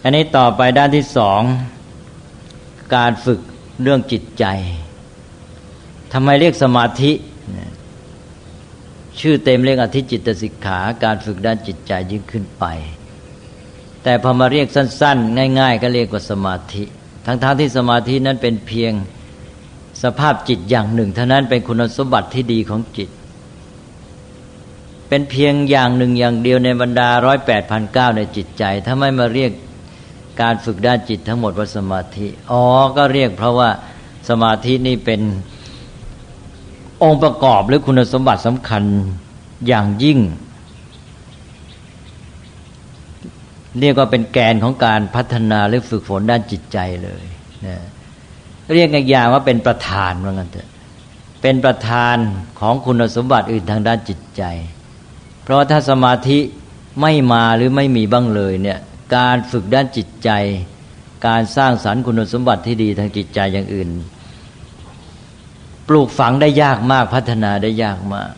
[0.04, 1.42] อันนี้ต่อไปด้านที่สอง
[2.96, 3.40] การฝึก
[3.82, 4.46] เรื่องจิตใจ
[6.14, 7.12] ทำไมเรียกสมาธิ
[9.22, 12.66] ชื่อเต็มเรียกอธิจิตสิกขา การฝึกด้านจิตใจยิ่งขึ้นไป
[14.04, 16.84] แต่พอมาเรียกสั้น ๆ ง่าย ๆ ก็เรียกว่าสมาธิ
[17.26, 18.94] ทั้งๆทที่สมาธินั้นเป็นเพียง
[20.04, 23.10] สภาพจิตอย่างหนึ่ง เท่านั้นเป็นคุณสมบัติที่ดีของจิต
[25.10, 29.52] เป็นเพียงอย่างหนึ่งอย่างเดียวในบรรดาร้อยแปดพันเก้าในจิตใจ ถ้าไม่มาเรียก
[30.42, 32.64] การฝึกด้านจิตทั้งหมดว่าสมาธิ อ๋อ
[32.98, 33.70] ก็เรียกเพราะว่า
[34.30, 35.22] สมาธินี่เป็น
[37.04, 38.84] องค์ประกอบหรือคุณสมบัติสำคัญ
[39.68, 40.20] อย่างยิ่ง
[43.80, 47.24] เรียกว่าเป็นแกนของการพัฒนาหรือฝึกฝนด้านจิตใจเลย
[47.68, 47.78] นะ
[48.74, 50.70] เรียกอีกอย่างว่าเป็นประธานว่างั้นเถอะ
[51.42, 52.18] เป็นประธาน
[52.60, 54.44] ของคุณสมบัติอื่นทางด้านจิตใจ
[55.44, 56.40] เพราะถ้าสมาธิ
[57.02, 58.80] ไม่มาหรือไม่มีบ้างเลยเนี่ย
[59.16, 60.30] การฝึกด้านจิตใจ
[61.28, 63.90] การสร้างสรรค์คุณสมบัติที่ดีทางจิตใจอย่างอื่น
[65.90, 68.32] ปลูกฝังได้ยากมากพัฒนาได้ยากมาก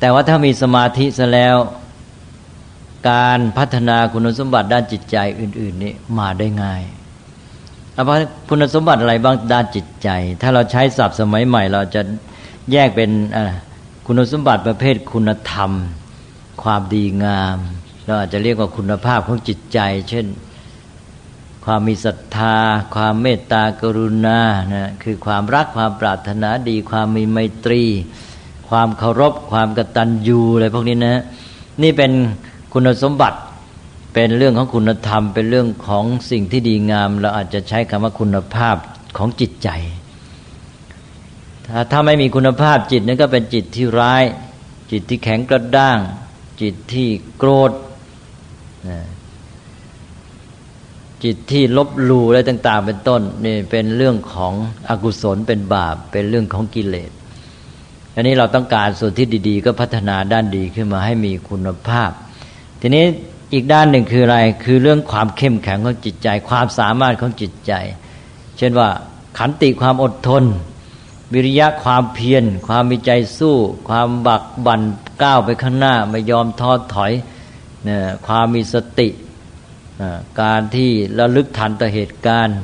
[0.00, 1.56] แต่ว่าถ้ามีสมาธิซะแล้ว
[3.10, 6.82] การพัฒนาคุณสมบัติด้านจิตใจอื่น ๆ นี่มาได้ง่าย
[7.92, 8.16] เอาว่า
[8.48, 10.08] คุณสมบัติอะไรบ้างด้านจิตใจ
[10.42, 12.02] ถ้าเราใช้ศัพท์สมัยใหม่ เราจะ
[12.72, 13.10] แยกเป็น
[14.06, 15.70] คุณสมบัติประเภทคุณธรรม
[16.62, 17.58] ความดีงาม
[18.06, 19.78] เราอาจจะเรียกว่าคุณภาพของจิตใจ
[20.10, 20.26] เช่น
[21.70, 22.56] ความมีศรัทธา
[22.94, 24.40] ความเมตตากรุณา
[24.74, 27.82] นะคือความรักความปรารถนาดี ความมีไมตรี
[28.68, 31.22] ความเคารพ ความกตัญญูอะไรพวกนี้นะ
[31.82, 32.12] นี่เป็น
[32.72, 33.38] คุณสมบัติ
[34.14, 38.76] เป็นเรื่องของคุณธรรม เป็นเรื่องของสิ่งที่ดีงาม เราอาจจะใช้คำว่าคุณภาพ
[39.16, 39.68] ของจิตใจ
[41.66, 44.24] ถ้าถ้าไม่มีคุณภาพจิตนั้นก็เป็นจิตที่ร้าย
[44.90, 45.98] จิตที่แข็งกระด้าง
[46.60, 47.72] จิตที่โกรธ
[51.24, 54.52] จิตที่ลบลู่อะไรต่าง ๆ เป็นต้นนี่เป็นเรื่องของ
[54.88, 57.10] อกุศลเป็นบาปเป็นเรื่องของกิเลส
[58.14, 62.10] อันนี้เราต้องการส่วนที่ดี ๆ ก็พัฒนาด้านดีขึ้นมาให้มีคุณภาพ
[62.80, 63.04] ทีนี้
[63.52, 67.72] อีกด้านหนึ่งคืออะไร คือเรื่องความเข้มแข็งของจิตใจ ความสามารถของจิตใจ
[68.58, 68.88] เช่นว่า
[69.38, 70.44] ขันติความอดทน
[71.34, 73.56] วิริยะความเพียร ความมีใจสู้
[73.88, 74.82] ความบักบั่น
[75.22, 77.12] ก้าวไปข้างหน้า ไม่ยอมท้อถอย
[77.88, 79.08] นะความมีสติ
[80.42, 82.58] การที่ระลึกทันต่อเหตุการณ์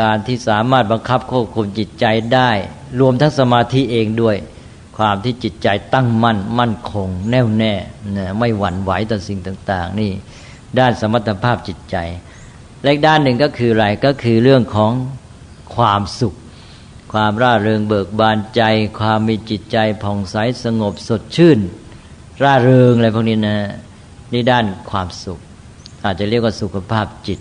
[0.00, 2.50] การที่สามารถบังคับควบคุมจิตใจได้
[3.00, 4.36] รวมทั้งสมาธิเองด้วย
[4.98, 7.74] ความที่จิตใจตั้งมั่น มั่นคง แน่วแน่
[8.16, 10.12] นไม่หวั่นไหวต่อสิ่งต่าง ๆ นี่
[10.78, 11.96] ด้านสมรรถภาพจิตใจ
[12.82, 14.92] และอีกด้านหนึ่งก็คืออะไรก็คือเรื่องของ
[15.76, 16.34] ความสุข
[17.12, 18.62] ความร่าเริงเบิกบานใจ
[19.00, 21.58] ความมีจิตใจผ่องใสสงบสดชื่น
[22.42, 23.56] ร่าเริงอะไรพวกนี้นะ
[24.32, 25.40] นี่ด้านความสุข
[26.04, 27.38] อาจจะเรียกว่าสุขภาพจิต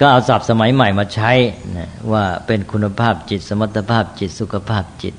[0.00, 1.32] ก็เอาศัพท์สมัยใหม่มาใช้
[1.78, 5.14] นะว่าเป็นคุณภาพจิต สมรรถภาพจิต สุขภาพจิต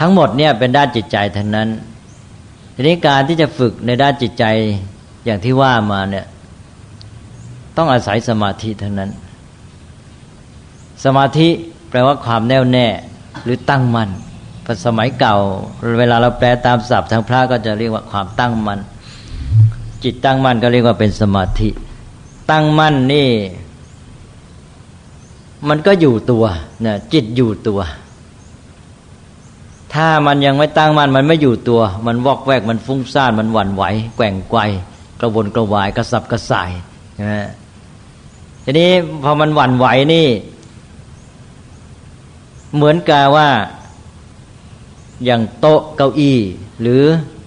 [0.00, 1.68] ทั้งหมดเนี่ยเป็นด้านจิตใจทั้งนั้น
[2.74, 4.44] ทีนี้การที่จะฝึกในด้านจิตใจ
[5.24, 6.26] อย่างที่ว่ามาเนี่ย
[7.76, 9.10] ต้องอาศัยสมาธิทั้งนั้น
[11.04, 11.48] สมาธิ
[11.90, 12.86] แปลว่าความแน่วแน่
[13.44, 14.10] หรือตั้งมัน่น
[14.86, 15.36] สมัยเก่า
[15.98, 18.80] เวลาเราแปลตามศัพท์ทางพระก็จะเรียกว่าความตั้งมัน่น
[20.04, 21.68] จิตตั้งมั่นก็เรียกว่าเป็นสมาธิ
[22.50, 23.28] ตั้งมั่นนี่
[25.68, 26.44] มันก็อยู่ตัว
[26.86, 27.80] นะจิตอยู่ตัว
[29.94, 33.84] ถ้ามันยังไม่ตั้งมั่นมันไม่อยู่ตัว มันวอกแวกมันฟุ้งซ่านมันหวั่นไหว
[34.16, 34.60] แกว่งไกว
[35.20, 36.70] กระวนกระวายกระสับกระส่าย
[37.20, 37.48] นะ
[38.64, 38.90] ทีนี้
[39.22, 40.28] พอมันหวั่นไหวนี่
[42.74, 43.48] เหมือนกับว่า
[45.24, 46.38] อย่างโต๊ะเก้าอี้
[46.80, 47.02] หรือ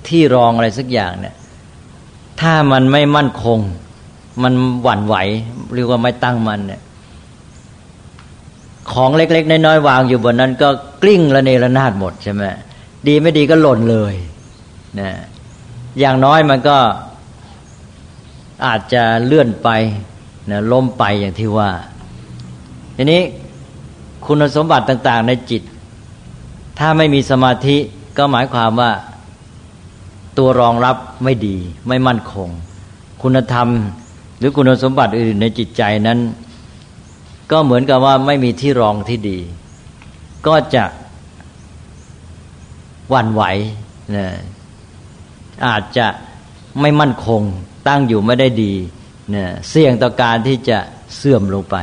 [0.07, 1.35] ที่รองอะไรสักอย่างเนี่ย
[2.41, 3.59] ถ้ามันไม่มั่นคง
[4.43, 5.15] มันหวั่นไหว
[5.75, 6.81] เรียกว่าไม่ตั้งมันเนี่ย
[8.91, 10.69] ของเล็ก ๆ น้อยๆวางอยู่บนนั้น ก็
[11.01, 12.41] กลิ้งระเนระนาดหมดใช่ไหม
[13.07, 14.13] ดีไม่ดีก็หล่นเลย
[14.99, 15.09] นะ
[15.99, 16.77] อย่างน้อยมันก็
[18.65, 19.69] อาจจะเลื่อนไป
[20.51, 21.69] นะล้มไปอย่างที่ว่า
[22.95, 23.21] ทีนี้
[24.25, 25.61] คุณสมบัติต่าง ๆ ในจิต
[26.79, 27.77] ถ้าไม่มีสมาธิ
[28.17, 28.91] ก็หมายความว่า
[30.37, 31.55] ตัวรองรับไม่ดี
[31.87, 32.49] ไม่มั่นคง
[33.21, 33.67] คุณธรรม
[34.37, 36.19] หรือคุณสมบัติอื่นในจิตใจนั้น
[37.51, 39.39] ก็เหมือนกับว่าไม่มีที่รองที่ดี
[40.47, 40.85] ก็จะ
[43.13, 43.43] วันไหว
[44.15, 44.27] นะ
[45.67, 46.07] อาจจะ
[46.81, 47.41] ไม่มั่นคง
[47.87, 48.73] ตั้งอยู่ไม่ได้ดี
[49.31, 50.77] เนี่ยเสี่ยงต่อการที่จะ
[51.15, 51.75] เสื่อมลงไป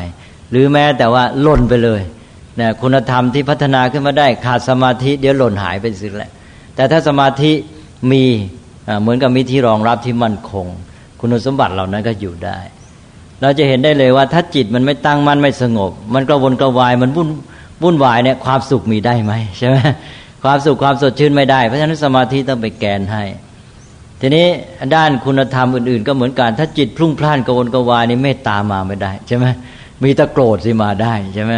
[0.51, 2.01] หรือแม้แต่ว่าล่นไปเลย
[2.57, 6.33] เนี่ยคุณธรรมที่พัฒนาขึ้นมาได้ขาดสมาธิเดี๋ยวหล่นหายไปสิแหละ
[6.75, 7.53] แต่ถ้าสมาธิ
[8.13, 8.25] มี
[9.01, 10.67] เหมือนกับมีที่รองรับที่มั่นคง
[11.21, 12.59] คุณสมบัติเหล่านั้นก็อยู่ได้
[13.41, 17.29] เราจะเห็นได้เลยว่าถ้าจิตมันไม่ตั้งมั่นไม่สงบ มันกระวนกระวายมันวุ่น
[17.83, 19.77] วุ่นวายเนี่ยความสุขมีได้ไหมใช่ไหม
[20.45, 23.25] ความสุขความสดชื่นไม่ได้ เพราะฉะนั้นสมาธิต้องไปแกนให้
[24.21, 24.47] ทีนี้
[24.95, 29.47] ด้านคุณธรรมอื่นๆ ก็เหมือนกัน ถ้าจิตพลุ่งพล่านกวนกวายนี่เมตตามาไม่ได้ใช่ไหม
[30.03, 31.53] มีตะโกรธสิมาได้ใช่ไหม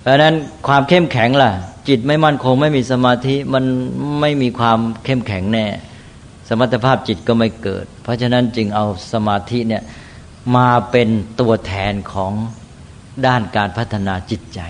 [0.00, 0.34] เพราะนั้น
[0.66, 1.50] ความเข้มแข็งล่ะ
[1.88, 3.64] จิตไม่มั่นคงไม่มีสมาธิมัน
[4.20, 5.66] ไม่มีความเข้มแข็งแน่
[6.48, 9.82] สมรรถภาพจิตก็ไม่เกิด เพราะฉะนั้นจึงเอาสมาธิเนี่ย
[10.56, 11.08] มาเป็น
[11.40, 12.32] ตัวแทนของ
[13.26, 14.60] ด้านการพัฒนาจิตใจ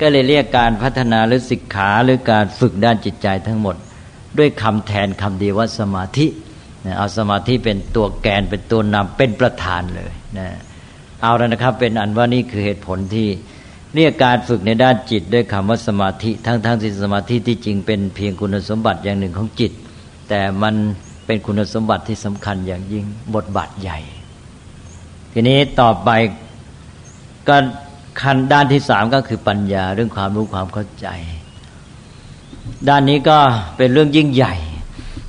[0.00, 3.76] ก็เลยเรียกการพัฒนาหรือศิกขาหรือการฝึกด้านจิตใจทั้งหมด
[4.38, 6.26] ด้วยคำแทนคำเดียวว่าสมาธิ
[6.98, 10.48] เอาสมาธิเป็นตัวแกนเป็นตัวนำเป็นประธานเลยนะ
[11.22, 13.28] เอาแล้วนะครับเป็นอันว่านี่คือเหตุผลที่
[13.96, 19.72] เรียกการฝึกในด้านจิตด้วยคำว่าสมาธิทั้งทั้งที่สมาธิที่จริงเป็นเพียงคุณสมบัติอย่างหนึ่งของจิต
[20.28, 20.74] แต่มัน
[21.26, 23.98] เป็นคุณสมบัติที่สำคัญอย่างยิ่งบทบาทใหญ่
[25.32, 26.10] ทีนี้ต่อไป
[27.48, 27.56] ก็
[28.20, 31.08] ขั้นด้านที่สามก็คือปัญญาเรื่องความรู้ความเข้าใจ
[32.88, 33.38] ด้านนี้ก็
[33.76, 34.54] เป็นเรื่องยิ่งใหญ่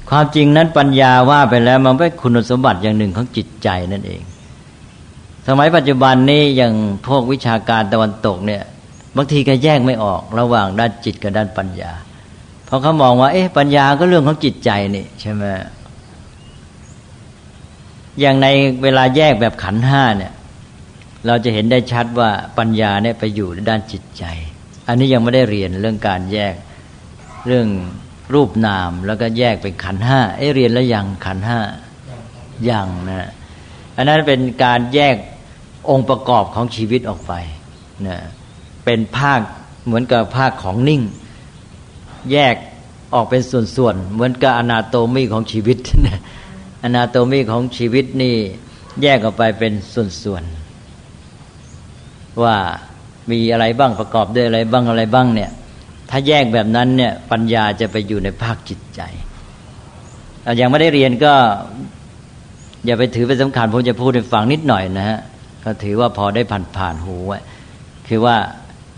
[0.09, 4.21] ความจริงนั้นปัญญาว่าไปแล้วมันเป็นคุณสมบัติอย่างหนึ่งของจิตใจนั่นเอง
[5.47, 6.73] สมัยปัจจุบันนี้อย่าง
[7.07, 8.63] พวกวิชาการตะวันตกเนี่ย
[9.15, 11.91] บางทีก็แยกไม่ออกระหว่างด้านจิตกับด้านปัญญา
[12.65, 15.43] เพราะเขามองว่า เอ๊ะปัญญาก็เรื่องของจิตใจนี่ใช่ไหม
[18.19, 18.47] อย่างใน
[18.83, 20.33] เวลาแยกแบบขันห้าเนี่ย
[21.27, 24.23] เราจะเห็นได้ชัดว่าปัญญาเนี่ยไปอยู่ในด้านจิตใจ
[24.87, 26.53] อันนี้ยังไม่ได้เรียนเรื่องการแยก
[27.47, 27.67] เรื่อง
[28.33, 31.59] รูปนามแล้วก็แยกเป็นขันห้าเอเรียนแล้วยังขันห้า
[32.69, 33.29] ยังนะ
[33.97, 35.15] อันนั้นเป็นการแยก
[35.89, 37.33] องค์ประกอบของชีวิตออกไป
[38.07, 38.17] นะ
[38.85, 39.39] เป็นภาค
[39.85, 41.01] เหมือนกับภาคของนิ่ง
[42.31, 42.55] แยก
[43.13, 43.41] ออกเป็น
[43.75, 46.19] ส่วนๆเหมือนกับอนาโตมีของชีวิตนะ
[46.83, 48.35] อนาโตมีของชีวิตนี่
[49.01, 49.73] แยกออกไปเป็น
[50.23, 52.55] ส่วนๆว่า
[53.31, 55.51] มีอะไรบ้างประกอบด้วยอะไรบ้างอะไรบ้างเนี่ย
[56.09, 59.01] ถ้าแยกแบบนั้นเนี่ยปัญญาจะไปอยู่ในภาคจิตใจ
[60.57, 61.33] อย่างไม่ได้เรียนก็
[62.85, 65.19] อย่าไปถือเป็นสำคัญผมจะพูดให้ฟังนิดหน่อยนะฮะ
[65.63, 67.39] ก็ถือว่าพอได้ผ่านผ่านหูไว้
[68.07, 68.37] คือว่า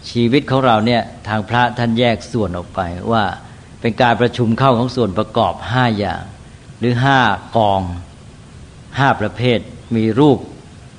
[0.10, 2.80] ชีวิตของเราเนี่ยทางพระท่านแยกส่วนออกไป
[3.12, 3.24] ว่า
[3.82, 6.24] เป็นการประชุมเข้าของส่วนประกอบห้าอย่าง
[6.80, 7.20] หรือห้า
[7.58, 7.82] กอง
[8.98, 9.60] ห้าประเภท
[9.96, 10.40] มีรูป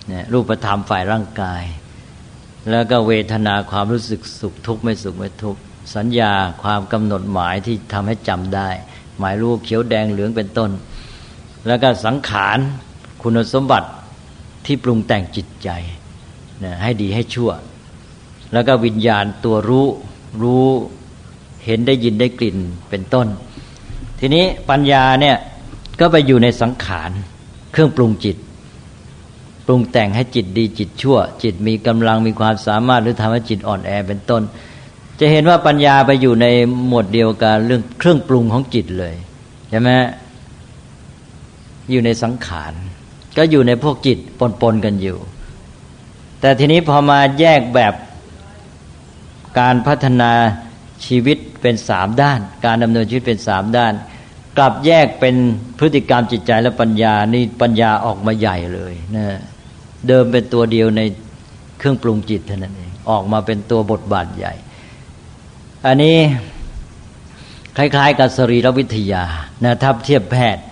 [0.08, 1.62] เนี่ยรูปธรรมฝ่ายร่างกาย
[2.70, 5.60] แล้วก็เวทนาความรู้สึกสุขทุกข์ไม่สุขไม่ทุกข์
[5.96, 8.68] สัญญาความกำหนดหมายที่ทำให้จำได้
[9.18, 10.70] หมายรูปเขียวแดงเหลืองเป็นต้น
[11.66, 12.58] แล้วก็สังขาร
[13.22, 13.88] คุณสมบัติ
[14.66, 15.68] ที่ปรุงแต่งจิตใจ
[16.64, 17.50] นะให้ดีให้ชั่ว
[18.52, 19.86] แล้วก็วิญญาณตัวรู้
[20.42, 20.66] รู้
[21.64, 22.56] เห็นได้ยินได้กลิ่น
[22.90, 23.26] เป็นต้น
[24.20, 25.36] ทีนี้ปัญญาเนี่ย
[26.00, 27.10] ก็ไปอยู่ในสังขาร
[27.72, 28.36] เครื่องปรุงจิต
[29.66, 34.42] ปรุงแต่งให้จิตดีจิตชั่ว จิตมีกำลังมีความสามารถหรือทำให้จิตอ่อนแอเป็นต้น
[35.20, 36.46] จะเห็นว่าปัญญาไปอยู่ใน
[36.86, 39.14] หมวดเดียวกันเรื่องเครื่องปรุงของจิตเลย
[39.70, 39.90] ใช่ไหม
[41.90, 42.74] อยู่ในสังขาร
[43.36, 44.18] ก็อยู่ในพวกจิต
[44.60, 45.18] ปนๆกันอยู่
[46.40, 47.94] แต่ทีนี้พอมาแยกแบบ
[49.60, 50.32] การพัฒนา
[51.06, 53.92] ชีวิตเป็นสามด้าน การดำเนินชีวิตเป็นสามด้าน
[54.56, 55.34] กลับแยกเป็น
[55.78, 59.24] พฤติกรรมจิตใจและปัญญานี่ปัญญาออกมาใหญ่เลยนะ
[60.08, 61.00] เดิมเป็นตัวเดียวใน
[61.78, 64.54] เครื่องปรุงจิตเท่านั้นเองออกมาเป็นตัวบทบาทใหญ่
[65.86, 66.16] อันนี้
[67.76, 69.24] คล้าย ๆ กับสรีรวิทยา
[69.64, 70.64] นะถ้าเทียบแพทย์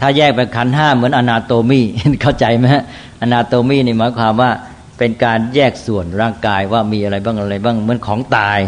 [0.00, 1.80] ถ้าแยกเป็นขันห้าเหมือนอนาโตมี
[2.22, 2.84] เข้าใจไหมฮะ
[3.22, 4.50] อนาโตมีนี่หมายความว่า
[4.98, 8.60] เป็นการแยกส่วนร่างกายว่ามีอะไรบ้างอะไรบ้างเหมือนของตาย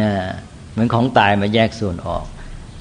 [0.00, 0.10] นะ
[0.72, 2.24] เหมือนของตายมาแยกส่วนออก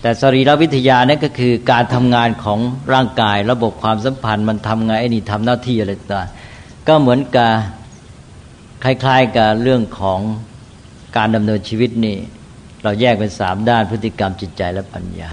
[0.02, 2.60] แต่สรีรวิทยานี่ก็คือการทำงานของ
[2.94, 6.28] ร่างกาย ระบบความสัมพันธ์มันทำไงไอ้นี่ทำหน้าที่อะไรต่าง
[6.88, 7.52] ก็เหมือนกับ
[8.84, 10.20] คล้ายๆกับเรื่องของ
[11.18, 12.18] การดำเนินชีวิตนี่
[12.84, 15.28] เราแยกเป็นสามด้านพฤติกรรมจิตใจและปัญญา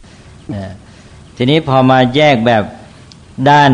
[1.37, 2.63] ทีนี้พอมาแยกแบบ
[3.51, 3.73] ด้าน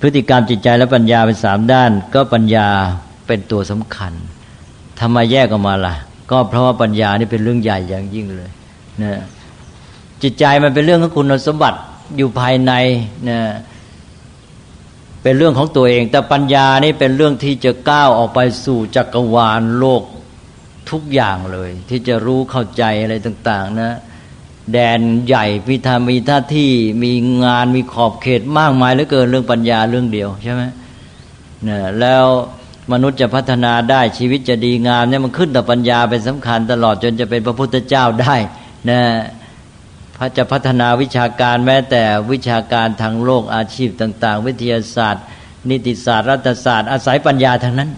[0.00, 2.68] พฤติกรรมจิตใจและปัญญาเป็นสามด้าน ก็ปัญญา
[3.26, 4.12] เป็นตัวสำคัญ
[5.00, 5.94] ทำไมแยกออกมาล่ะ
[6.30, 8.50] ก็เพราะว่าปัญญานี่เป็นเรื่องใหญ่อย่างยิ่งเลย
[9.02, 9.20] นะ
[10.22, 11.78] จิตใจมันเป็นเรื่องของคุณสมบัติ
[12.16, 12.72] อยู่ภายใน
[13.28, 13.40] นะ
[15.22, 20.02] เป็นเรื่องของตัวเอง แต่ปัญญานี่เป็นเรื่องที่จะก้าวออกไปสู่จักรวาลโลก
[20.90, 23.92] ทุกอย่างเลย ที่จะรู้เข้าใจอะไรต่าง ๆ นะ
[24.72, 26.70] แดนใหญ่พิธามีท่าที่
[27.02, 27.12] มี
[27.44, 30.62] งานมีขอบเขตมากมายเหลือเกินเรื่องปัญญาเรื่องเดียวใช่ไหม
[31.64, 32.24] เนี่ยแล้ว
[32.92, 38.36] มนุษย์จะพัฒนาได้ชีวิตจะดีงามเนี่ยมันขึ้นต่อปัญญาเป็นสำคัญตลอดจนจะเป็นพระพุทธเจ้าได้
[38.90, 39.00] นะ
[40.16, 42.02] พระจะพัฒนาวิชาการแม้แต่
[42.32, 45.24] วิชาการทางโลกอาชีพต่าง ๆ วิทยาศาสตร์
[45.70, 47.90] นิติศาสตร์รัฐศาสตร์อาศัยปัญญาทางนั้น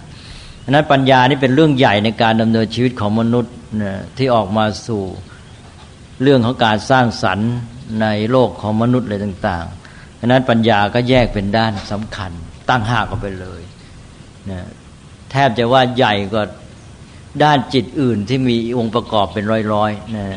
[0.69, 3.53] นั้นปัญญานี่เป็นเรื่องใหญ่ในการดำเนินชีวิตของมนุษย์
[4.17, 5.03] ที่ออกมาสู่
[6.23, 7.51] เรื่องของการสร้างสรรค์
[8.01, 12.31] ในโลกของมนุษย์อะไรต่างๆดังนั้นปัญญาก็แยกเป็นด้านสำคัญ
[12.69, 13.61] ตั้งหากออกไปเลย
[14.51, 14.67] นะ
[15.31, 16.45] แทบจะว่าใหญ่กว่า
[17.43, 20.27] ด้านจิตอื่นที่มีองค์ประกอบเป็นร้อยๆนะ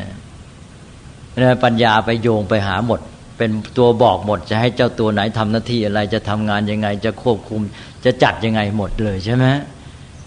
[1.41, 2.99] นะปัญญาไปโยงไปหาหมด
[3.37, 7.61] เป็นตัวบอกหมด จะให้เจ้าตัวไหนทำหน้าที่อะไร จะทำงานยังไง จะควบคุม
[8.05, 9.45] จะจัดยังไงหมดเลยใช่ไหม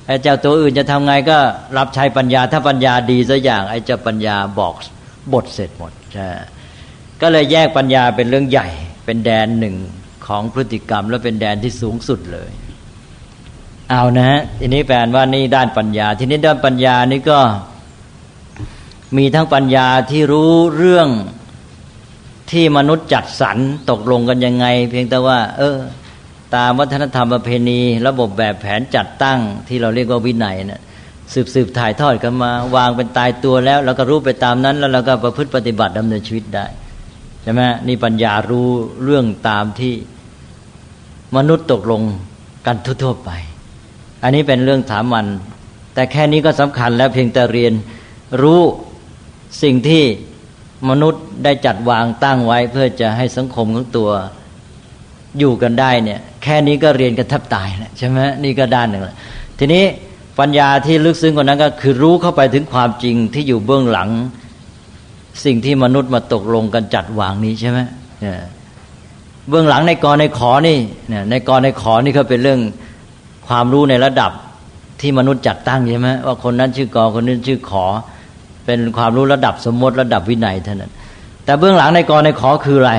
[0.07, 1.39] ไอ้เจ้าตัวอื่นจะทำไงก็
[1.79, 4.75] รับใช้ปัญญา ถ้าปัญญาดีสักอย่างไอ้เจ้าปัญญาบอก
[5.35, 5.93] บทเสร็จหมด
[7.21, 8.69] ก็เลยแยกปัญญาเป็นเรื่องใหญ่
[9.05, 9.77] เป็นแดนหนึ่ง
[10.27, 12.51] ของพฤติกรรม และเป็นแดนที่สูงสุดเลย
[13.91, 17.41] เอานะฮะทีนี้แปลว่านี่ด้านปัญญา ทีนี้ด้านปัญญานี่ก็
[19.17, 21.09] มีทั้งปัญญาที่รู้เรื่อง
[22.51, 23.59] ที่มนุษย์จัดสรร
[23.91, 25.79] ตกลงกันยังไง เพียงแต่ว่า เออ
[26.55, 30.81] ตามวัฒนธรรมประเพณี ระบบแบบแผนจัดตั้ง ที่เราเรียกว่าวินัยเนะี่ย
[31.33, 36.67] สืบสืบถ่ายทอดกันมา วางเป็นตายตัวแล้วเราก็รู้ไปตามนั้น แล้วเราก็ประพฤติปฏิบัติดำเนินชีวิตได้
[37.43, 38.69] ใช่ไหมนี่ปัญญารู้
[39.05, 39.95] เรื่องตามที่
[41.37, 42.03] มนุษย์ตกลง
[42.67, 43.31] กันทั่วๆไป
[44.23, 45.27] อันนี้เป็นเรื่องถามัน
[45.95, 47.73] แต่แค่นี้ก็สำคัญแล้วเพียงแต่เรียน
[48.43, 48.61] รู้
[49.63, 50.05] สิ่งที่
[50.91, 54.11] มนุษย์ได้จัดวางตั้งไว้ เพื่อจะให้สังคมของตัว
[55.39, 59.17] อยู่กันได้เนี่ย แค่นี้ก็เรียนกันแทบตายแล้วใช่ไหมนี่ก็ด้านหนึ่งแล้ว
[59.59, 59.85] ทีนี้
[60.41, 64.09] ปัญญาที่ลึกซึ้งกว่านั้นก็คือรู้เข้าไปถึงความจริงที่อยู่เบื้องหลัง
[65.45, 67.79] สิ่งที่มนุษย์มาตกลงกันจัดวางนี้ใช่ไหม
[69.49, 70.79] เบื้องหลังในกรในขอนี่
[71.31, 72.61] ในกรในขอนี่ก็เป็นเรื่อง
[73.49, 74.33] ความรู้ในระดับ
[75.01, 77.85] ที่มนุษย์จัดตั้งใช่ไหมว่าคนนั้นชื่อกอคนนี้ชื่อขอ
[78.67, 80.93] เป็นความรู้ระดับสมมติระดับวินัยเท่านั้น
[81.45, 82.93] แต่เบื้องหลังในกรในขอคืออะไร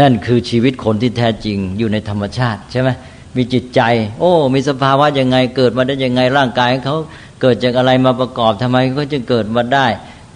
[0.00, 2.88] นั่นคือชีวิตคนที่แท้จริงอยู่ในธรรมชาติใช่ไหม
[3.36, 3.80] มีจิตใจ
[4.20, 6.96] โอ้ มีสภาวะยังไงเกิดมาได้ยังไงร่างกายเขา
[7.40, 9.86] เกิดจากอะไรมาประกอบทำไมเขาจึงเกิดมาได้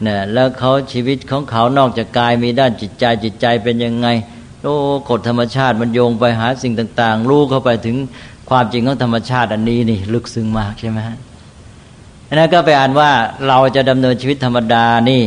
[0.03, 4.09] เนี่ยแล้วเขาชีวิตของเขานอกจากกายมีด้านจิตใจจิตใจเป็นยังไง
[4.63, 4.77] โอ้
[5.11, 7.97] กฎธรรมชาติมันโยงไปหาสิ่งต่าง ๆ รู้เข้าไปถึง
[8.51, 11.17] ความจริงของธรรมชาติอันนี้นี่ลึกซึ้งมากใช่ไหมฮะ
[12.35, 13.11] นั้นก็ไปอ่านว่า
[13.49, 15.23] เราจะดำเนินชีวิตธรรมดานี่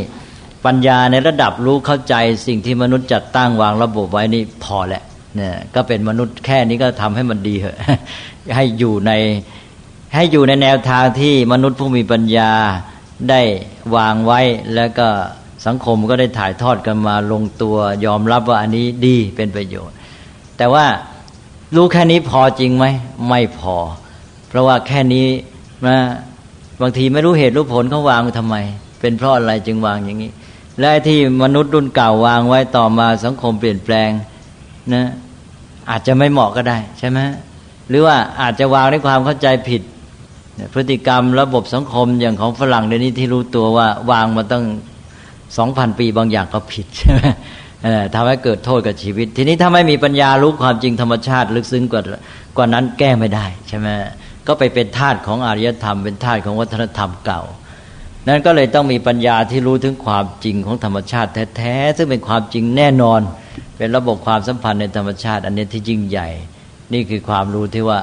[0.65, 2.15] ปัญญาในระดับรู้เข้าใจ
[2.47, 5.03] สิ่งที่มนุษย์จัดตั้งวางระบบไว้นี่พอแหละ
[5.35, 7.77] เนี่ยก็เป็นมนุษย์แค่นี้ก็ทำให้มันดีเหอะ
[8.55, 9.11] ให้อยู่ใน
[10.15, 12.51] ให้อยู่ในแนวทางที่มนุษย์ผู้มีปัญญา
[13.29, 13.41] ได้
[13.95, 14.39] วางไว้
[14.75, 15.07] แล้วก็
[15.65, 19.95] สังคมก็ได้ถ่ายทอดกันมาลงตัวยอมรับว่าอันนี้ดีเป็นประโยชน์
[20.57, 20.85] แต่ว่า
[21.75, 22.85] รู้แค่นี้พอจริงไหม
[23.29, 23.75] ไม่พอ
[24.47, 25.27] เพราะว่าแค่นี้
[25.87, 25.97] นะ
[26.81, 28.55] บางทีไม่รู้เหตุรู้ผลเขาวางทำไม
[28.99, 30.31] เป็นเพราะอะไรจึงวางอย่างนี้
[30.79, 34.09] และที่มนุษย์รุ่นเก่าวางไว้ต่อมาสังคมเปลี่ยนแปลง
[34.93, 35.05] นะ
[35.89, 37.19] อาจจะไม่เหมาะก็ได้ใช่ไหม
[37.89, 39.81] หรือว่าอาจจะวางด้วยความเข้าใจผิด
[40.73, 44.63] พฤติกรรมระบบสังคมอย่างของฝรั่งเดี๋ยวนี้ที่รู้ตัวว่าวางมาตั้ง
[45.57, 47.21] สองพันปีบางอย่างก็ผิดใช่ไหม
[48.15, 52.01] ทำให้เกิดโทษกับชีวิต ทีนี้ถ้าไม่มีปัญญารู้ความจริงธรรมชาติ ลึกซึ้งกว่า
[52.57, 53.87] กว่านั้นแก้ไม่ได้ใช่ไหม
[54.47, 57.41] ก็ไปเป็นทาสของอารยธรรม เป็นทาสของวัฒนธรรมเก่า
[58.27, 63.21] นั้นก็เลยต้องมีปัญญาที่รู้ถึงความจริงของธรรมชาติแท้ๆซึ่งเป็นความจริงแน่นอน
[63.81, 66.29] เป็นระบบความสัมพันธ์ในธรรมชาติ อันนี้ที่ยิ่งใหญ่
[66.93, 67.99] นี่คือความรู้ที่ว่า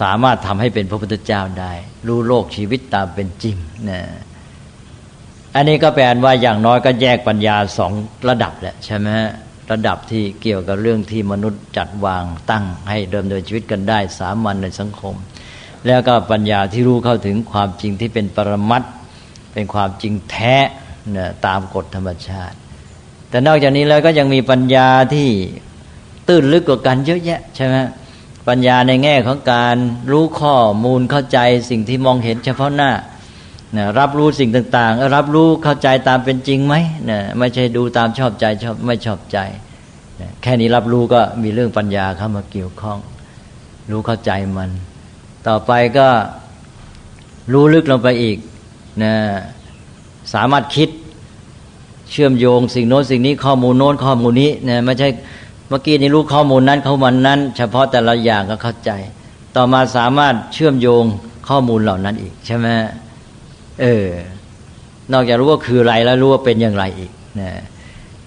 [0.00, 1.72] สามารถทำให้เป็นพระพุทธเจ้าได้
[2.06, 3.56] รู้โลกชีวิตตามเป็นจริง
[3.90, 4.00] นะ
[5.54, 7.92] อันนี้ก็แปลว่าอย่างน้อยก็แยกปัญญาสอง
[8.28, 9.06] ระดับแหละใช่ไหม
[9.72, 15.14] ระดับที่เกี่ยวกับเรื่องที่มนุษย์จัดวางตั้งให้เดิมเดินชีวิตกันได้ สามัญในสังคม
[15.86, 18.82] แล้วก็ปัญญาที่รู้เข้าถึงความจริงที่เป็นปรมัต
[19.52, 20.56] เป็นความจริงแท้
[21.12, 22.56] เนี่ยตามกฎธรรมชาติ
[23.36, 25.28] แต่นอกจากนี้แล้วก็ยังมีปัญญาที่
[26.28, 27.76] ตื้นลึกกว่ากันเยอะแยะใช่ไหม
[28.48, 29.76] ปัญญาในแง่ของการ
[30.10, 31.38] รู้ข้อมูลเข้าใจ
[31.70, 32.90] สิ่งที่มองเห็นเฉพาะหน้า
[33.76, 36.74] นะรับรู้สิ่งต่างๆ รับรู้เข้าใจตามเป็นจริงไหม
[37.10, 39.38] นะไม่ใช่ดูตามชอบใจชอบไม่ชอบใจ
[40.20, 42.98] นะแค่นี้รับรู้ก็มีเรื่องปัญญาเข้ามาเกี่ยวข้อง
[43.90, 44.70] รู้เข้าใจมัน
[45.48, 46.08] ต่อไปก็
[47.52, 48.38] รู้ลึกลงไปอีก
[49.02, 49.14] นะ
[50.34, 50.90] สามารถคิด
[52.10, 55.08] เชื่อมโยงสิ่งโน้นสิ่งนี้ข้อมูลโน้นข้อมูลนี้นะไม่ใช่
[55.68, 58.90] เมื่อกี้นี้รู้ข้อมูลนั้นข้อมูลนั้น เฉพาะแต่ละอย่างก็เข้าใจ
[59.56, 61.04] ต่อมาสามารถเชื่อมโยง
[61.48, 62.66] ข้อมูลเหล่านั้นอีกใช่ไหม
[63.80, 64.08] เออ
[65.12, 67.50] นอกจากรู้ว่าคืออะไรแล้วรู้ว่าเป็นอย่างไรอีกนะ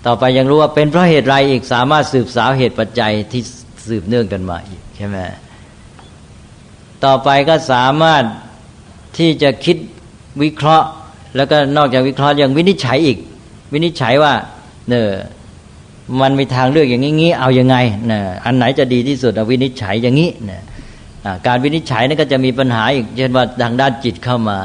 [0.05, 3.41] ต่อไปยังรู้ว่าเป็นเพราะเหตุไรอีกสามารถสืบสาวเหตุปัจจัยที่
[3.87, 5.17] สืบเนื่องกันมาอีกใช่ไหม
[7.05, 8.23] ต่อไปก็สามารถ
[9.17, 9.77] ที่จะคิด
[10.41, 10.87] วิเคราะห์
[11.35, 13.17] แล้วก็นอกจากวิเคราะห์ยังวินิจฉัยอีก
[13.73, 14.33] วินิจฉัยว่า
[14.89, 15.09] เนอ
[16.21, 17.75] มันมีทางเลือกอย่างนี้เอาอยัางไง
[18.11, 20.59] นะอันไหนจะดีที่สุดวินิจฉัยอย่างนี้นะ
[21.47, 24.59] การวินิจฉัยนั่นก็จะมีปัญหาอีกเช่นว่าทางด้านจิตเข้ามา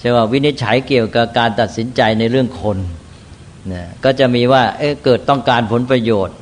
[0.00, 2.78] ใช่ว่าวินิจฉัยเกี่ยวกับการตัดสินใจในเรื่องคน
[3.72, 6.36] นะก็จะมีว่าเอ๊ะเกิดต้องการผลประโยชน์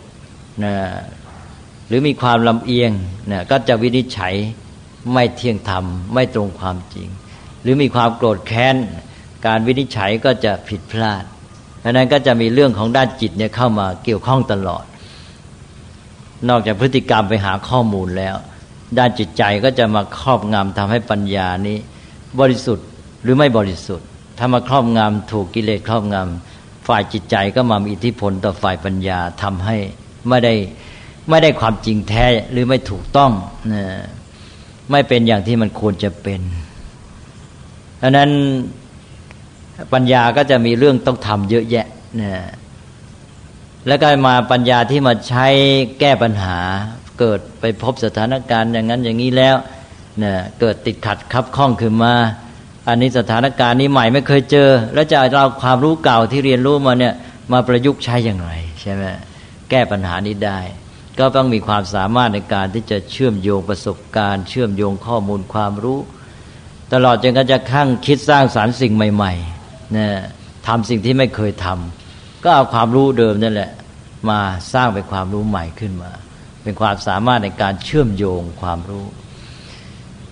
[0.65, 0.75] นะ
[1.89, 2.91] หรือมีความลำเอียง
[3.33, 4.35] นะก็จะวินิจฉัย
[5.13, 5.85] ไม่เที่ยงธรรม
[6.15, 7.09] ไม่ตรงความจริง
[7.63, 8.77] หรือมีความโกรธแค้น
[9.47, 11.25] การวินิจฉัยก็จะผิดพลาด
[11.85, 14.85] ราะนั้นก็จะมีเรื่องของด้านจิตเนี่ยเข้ามาเกี่ยวข้องตลอด
[16.49, 18.37] นอกจากพฤติกรรมไปหาข้อมูลแล้ว
[18.99, 21.77] ด้านจิตใจก็จะมาครอบงำทำให้ปัญญานี้
[22.41, 22.87] บริสุทธิ์
[23.23, 24.07] หรือไม่บริสุทธิ์
[24.39, 29.77] ถ้ามาครอบงำถูกกิเลสครอบงำฝ่ายจิตใจก็มามีอิทธิพลต่อฝ่ายปัญญาทำให้
[30.29, 30.55] ไม่ได้
[31.29, 33.31] ไม่ได้ความจริงแท้หรือไม่ถูกต้อง
[33.73, 33.85] นะ
[34.91, 36.41] ไม่เป็นอย่างที่มันควรจะเป็น
[38.03, 38.31] ดังนั้น
[39.93, 41.87] ปัญญาก็จะมีเรื่องต้องทำเยอะแยะ
[42.21, 42.33] นะ
[43.87, 45.47] แล้วก็มาปัญญาที่มาใช้
[46.01, 46.59] แก้ปัญหา
[47.19, 49.57] เกิดไปพบสถานการณ์อย่างนั้นอย่างนี้แล้ว
[50.23, 52.15] นะเกิดติดขัดคับข้องขึ้นมา
[52.89, 57.15] อันนี้สถานการณ์นี้ใหม่ไม่เคยเจอ แล้วจะเอาความรู้เก่าที่เรียนรู้มาเนี่ย
[57.53, 58.51] มาประยุกต์ใช้อย่างไร
[58.81, 59.05] ใช่ไหม
[59.71, 60.61] แก้ปัญหานี้ได้
[61.19, 65.99] ก็ต้องมีความสามารถในการที่จะเชื่อมโยงประสบการณ์ เชื่อมโยงข้อมูลความรู้
[66.93, 69.58] ตลอดจนกระทั่งคิดสร้างสารรค์สิ่งใหม่ ๆ
[69.97, 70.09] นะ
[70.67, 73.71] ทำสิ่งที่ไม่เคยทำก็เอาความรู้เดิมนั่นแหละ
[74.31, 74.41] มา
[74.73, 76.11] สร้างเป็นความรู้ใหม่ขึ้นมา
[76.63, 79.07] เป็นความสามารถในการเชื่อมโยงความรู้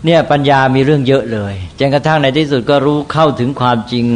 [0.04, 4.06] เนี่ยปัญญามีเรื่องเยอะเลยจนกระทั่งในที่สุดก็รู้เข้าถึงความจริง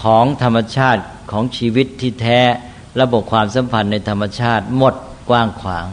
[0.00, 1.02] ของธรรมชาติ
[1.32, 2.40] ของชีวิตที่แท้
[3.00, 4.94] ระบบความสัมพันธ์ในธรรมชาติหมด
[5.28, 5.86] กว้างขวาง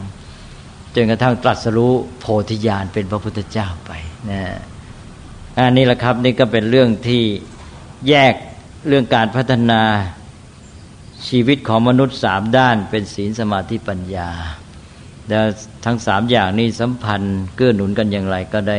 [0.94, 3.90] จนกระทั่งตรัสรู้โพธิญาณเป็นพระพุทธเจ้าไป
[4.30, 4.42] นะ
[5.56, 7.22] อันนี้แหละครับนี่ก็เป็นเรื่องที่
[8.08, 8.34] แยก
[8.88, 9.82] เรื่องการพัฒนา
[11.28, 14.30] ชีวิตของมนุษย์สามด้านเป็นศีลสมาธิปัญญา
[15.28, 15.44] แล้ว
[15.84, 18.78] ทั้งสามอย่างนี้สัมพันธ์เกื้อหนุนกันอย่างไรก็ได้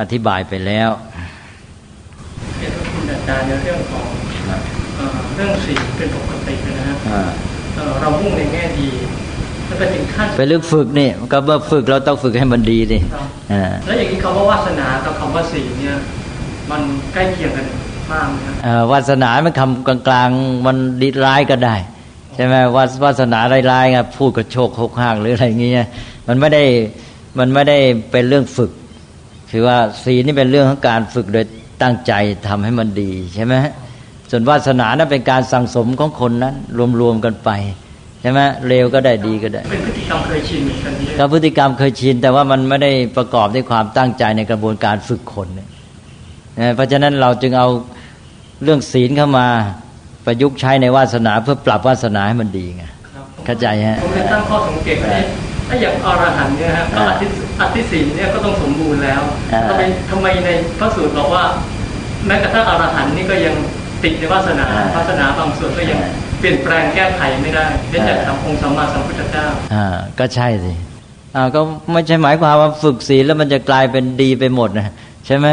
[0.00, 0.88] อธิบายไปแล้ว
[2.58, 4.06] เดี๋ยวคุณอาจารย์ในเรื่องของ
[5.36, 6.94] เรื่องสีเป็นปกตินะฮะ
[8.00, 8.88] เรามุ่งในแง่ดี
[9.66, 12.98] แล้วไปถึงขั้นไปเรื่องฝึกนี่ก็เมื่อฝึกเราต้องฝึกให้มันดีสิ
[13.86, 15.94] แล้วอย่างนี้คำว่าวาสนากับคำว่าสีเนี่ย
[16.70, 16.80] มัน
[17.12, 17.66] ใกล้เคียงกัน
[18.12, 21.76] มากนะวาสนามันคำกลางๆมันดีร้ายก็ได้
[22.34, 23.40] ใช่ไหมวาวาสนา
[23.70, 25.88] ร้ายๆไงพูดกับโชคโคกห้างหรืออะไรเงี้ย
[26.28, 26.64] มันไม่ได้
[27.38, 27.78] มันไม่ได้
[28.10, 28.70] เป็นเรื่องฝึก
[29.50, 31.44] คือว่าศีลนี่เป็นเรื่องของการฝึกโดย
[31.82, 32.12] ตั้งใจ
[32.48, 33.54] ทำให้มันดีใช่ไหม
[34.30, 36.54] ส่วนวาสนานั้นเป็นการสั่งสมของคนนั้น
[37.00, 37.50] รวมๆกันไป
[38.20, 45.68] ใช่ไหมเร็วก็ได้ดีก็ได้เป็นพฤติกรรมเคยชินเหมือนกันนี่ก็พฤติกรรมเคยชิน แต่ว่ามันไม่ได้ประกอบด้วยความตั้งใจในกระบวนการฝึกคนเนี่ย
[46.74, 47.68] เพราะฉะนั้นเราจึงเอา
[48.62, 49.46] เรื่องศีลเข้ามา
[50.26, 52.84] ประยุกต์ใช้ในวาสนาเพื่อปรับวาสนาให้มันดีไง
[53.44, 55.10] เข้าใจฮะผมเลยตั้งข้อสังเกตว่า
[55.68, 57.26] ถ้าอย่างอรหันเนี่ยฮะก็อธิ
[57.60, 59.22] อธิศีลเนี่ยก็ต้องสมบูรณ์แล้ว
[59.68, 61.44] ทำไมทำไมในพระสูตรบอกว่า
[62.26, 63.54] แม้กระทั่งอรหันนี่ก็ยัง
[64.02, 65.98] ติดในวาสนาวาสนาบางส่วนก็ยัง
[66.38, 69.86] เปลี่ยนแปลงแก้ไขไม่ได้เนื่องจากองค์สัมมาสัมพุทธเจ้าอ่า
[70.18, 70.72] ก็ใช่สิ
[71.36, 71.60] อ่าก็
[71.92, 74.92] ไม่ใช่หมายความว่าฝึกศีลแล้วมันจะกลายเป็นดีไปหมดนะ
[75.26, 75.46] ใช่ไหม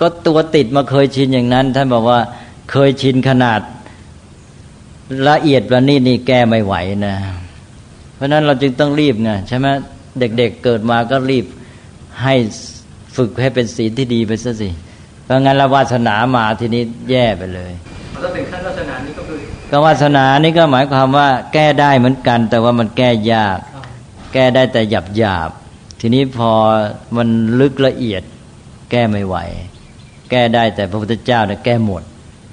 [0.00, 2.20] ก็ตัวติดมาเคยชินอย่างนั้น ท่านบอกว่า
[2.70, 3.60] เคยชินขนาด
[5.28, 6.74] ละเอียดวันนี้นี่แก้ไม่ไหว
[7.06, 7.16] นะ
[8.14, 9.66] เพราะนั้นเราจึงต้องรีบไงใช่ไหม
[10.18, 11.46] เด็กๆเเกิดมาก็รีบ
[12.22, 12.34] ให้
[13.16, 14.70] ฝึกให้เป็นศีลที่ดีไปซะสิ
[15.24, 17.72] เพราะงั้นละวาสนามาทีนี้แย่ไปเลย
[18.22, 19.38] ถ้าถึงขั้นวาสนานี้ก็คือ
[19.70, 23.58] ก็วาสนานี่ก็หมายความว่า แก้ได้เหมือนกัน แต่ว่ามันแก้ยาก
[24.32, 25.50] แก้ได้แต่หยาบหยาบ
[26.00, 26.50] ทีนี้พอ
[27.16, 27.28] มัน
[27.60, 28.22] ลึกละเอียด
[28.90, 29.36] แก้ไม่ไหว
[30.30, 32.02] แก้ได้แต่พระพุทธเจ้าเนี่ยแก้หมด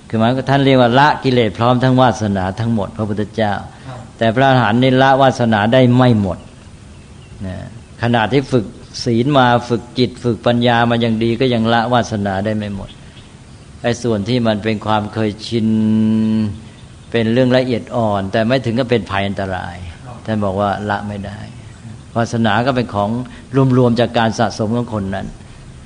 [0.08, 3.54] คือหมายท่านเรียกว่าละกิเลสพร้อมทั้งวาสนาทั้งหมด พระพุทธเจ้า
[4.18, 6.38] แต่พระอรหันต์นี่ละวาสนาได้ไม่หมด
[7.46, 7.56] นะ
[8.04, 8.66] ขณะที่ฝึก
[9.06, 12.90] ศีลมาฝึกจิตฝึกปัญญามาอย่างดีก็ยังละวาสนาได้ไม่หมด
[13.84, 15.68] ไอ้ส่วนที่มันเป็นความเคยชิน
[17.12, 19.76] เป็นเรื่องละเอียดอ่อน แต่ไม่ถึงก็เป็นภัยอันตราย
[20.26, 21.40] ท่านบอกว่าละไม่ได้
[22.16, 23.10] วาสนาก็เป็นของ
[23.78, 25.28] รวมๆจากการสะสมของคนนั้น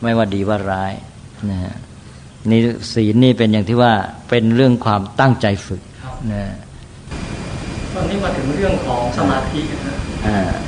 [0.02, 0.94] ไม่ว่าดีว่าร้าย
[1.50, 1.74] นะฮะ
[2.52, 2.62] นี่
[2.94, 3.94] ศีลนี่เป็นอย่างที่ว่า
[4.30, 5.82] เป็นเรื่องความตั้งใจฝึก
[6.32, 6.54] นะ
[7.94, 9.90] ตอนนี้มาถึงเรื่องของสมาธิน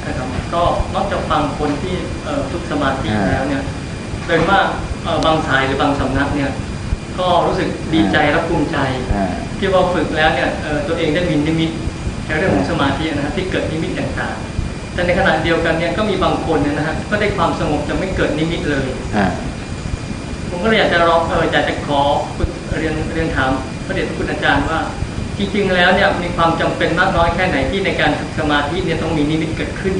[0.09, 0.63] ะครับก็
[0.95, 1.95] มักจะฟังคนที่
[2.51, 3.63] ฝึกสมาธิแล้วเนี่ย
[4.27, 4.59] โดยว่า
[5.25, 6.51] บางสายหรือบางสำนักเนี่ย
[7.19, 8.77] ก็รู้สึกดีใจและภูมิใจ
[9.57, 10.49] ที่ว่าฝึกแล้วเนี่ย
[10.87, 11.71] ตัวเองได้มีนิมิต
[12.25, 18.87] ในเรื่องของสมาธินะที่เกิดนิมิตต่างๆแต่ในขณะเดียวกันเนี่ยก็มีบางคนเนี่ยนะฮะก็ได้ความสงบจะไม่เกิดนิมิตเลย
[20.49, 22.01] ผมก็เลยอยากจะร้องเอออยากจะขอ
[22.79, 23.51] เรียนเรียนถาม
[23.85, 24.79] พระเดชพระคุณอาจารย์ว่า
[25.37, 29.95] จริง ๆ แล้วเนี่ยมีความจำเป็นมากน้อยแค่ไหนที่ในการฝึกสมาธิเนี่ยต้องมีนิมิตเกิดขึ้น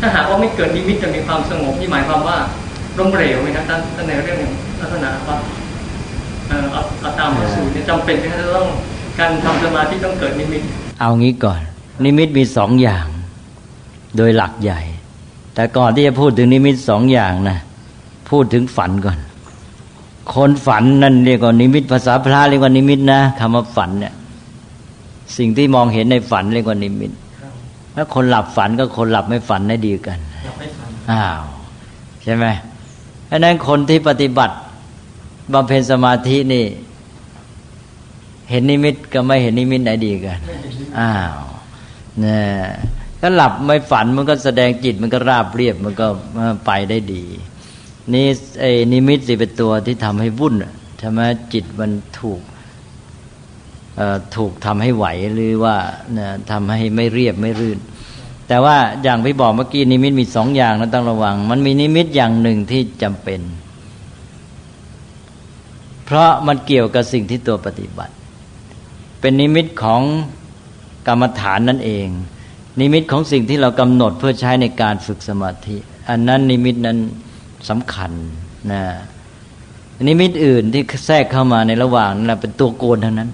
[0.00, 2.36] ถ้าหากว่าไม่เกิดนิมิตจะมีความสงบนี่หมายความว่า
[2.98, 4.38] ล้มเหลวไหมนะท่านในเรื่อง
[4.80, 5.36] ลักษณะว่า
[6.48, 6.64] เออ
[7.00, 8.68] เอาตามสูตรเนี่ยจำเป็นที่จะต้อง
[9.18, 10.62] การทำสมาธิต้องเกิดนิมิต
[11.00, 11.60] เอางี้ก่อน
[12.04, 13.06] นิมิตมีสองอย่าง
[14.16, 14.80] โดยหลักใหญ่
[15.54, 17.58] แต่ก่อนที่จะพูดถึงนิมิตสองอย่างนะ
[18.30, 19.18] พูดถึงฝันก่อน
[20.34, 24.14] คนฝันนั่นเรียกว่านิมิตภาษาพระเรียกว่านิมิตนะคำว่าฝันเนี่ย
[25.36, 27.12] สิ่งที่มองเห็นในฝันเรียกว่านิมิต
[27.94, 30.18] ถ้าคนหลับฝันก็คนหลับไม่ฝันได้ดีกัน
[31.10, 31.40] อ้าว
[32.22, 32.46] ใช่ไหม
[33.26, 34.54] เพราะนั้นคนที่ปฏิบัติ
[35.52, 36.64] บำเพ็ญสมาธินี่
[38.50, 40.38] เห็นนิมิตก็ไม่เห็นนิมิตไหนดีกัน
[40.98, 41.34] อ้าว
[42.20, 42.44] เนี่ย
[43.20, 46.06] ถ้าหลับไม่ฝันมันก็แสดงจิตมันก็ราบเรียบมันก็
[46.66, 47.24] ไปได้ดี
[48.14, 48.26] นี่
[48.60, 50.54] ไอ้นิมิตสิเป็นตัวที่ทำให้วุ่น
[50.98, 51.20] ใช่ไหม
[51.52, 51.90] จิตมัน
[52.20, 52.40] ถูก
[54.36, 55.76] ถูกทำให้ไหวหรือว่า
[56.50, 57.78] ทำให้ไม่เรียบไม่รื่น
[58.48, 63.40] แต่ว่าอย่างพี่บอกเมื่อกี้นิมิตมีสองอย่างนะต้องระวัง มันมีนิมิตอย่างหนึ่งที่จำเป็น
[66.04, 68.14] เพราะมันเกี่ยวกับสิ่งที่ตัวปฏิบัติ
[69.20, 70.02] เป็นนิมิตของ
[71.06, 72.06] กรรมฐานนั่นเอง
[72.80, 75.76] นิมิตของสิ่งที่เรากำหนดเพื่อใช้ในการฝึกสมาธิ
[76.08, 76.98] อันนั้นนิมิตนั้น
[77.68, 78.12] สำคัญ
[78.72, 78.82] นะ
[80.08, 83.30] นิมิตอื่นที่แทรกเข้ามาในระหว่างนั้นเป็นตัวโกนเท่านั้น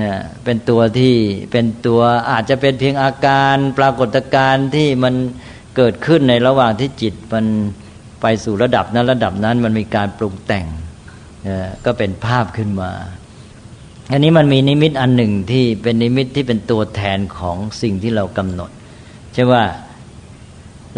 [0.00, 0.12] นะ
[0.44, 1.14] เป็นตัวที่
[1.52, 5.14] เป็นตัวอาจจะเป็นเพียงอาการปรากฏการณ์ที่มัน
[5.76, 7.46] เกิดขึ้นในระหว่างที่จิตมัน
[8.20, 10.66] ไปสู่ระดับนั้นระดับนั้นมันมีการปรุงแต่ง
[11.48, 12.90] นะก็เป็นภาพขึ้นมา
[14.12, 18.70] อันนี้มันมีนิมิตอันหนึ่งที่เป็นนิมิตที่เป็นตัวแทนของสิ่งที่เรากำหนด
[19.34, 19.62] เช่นว่า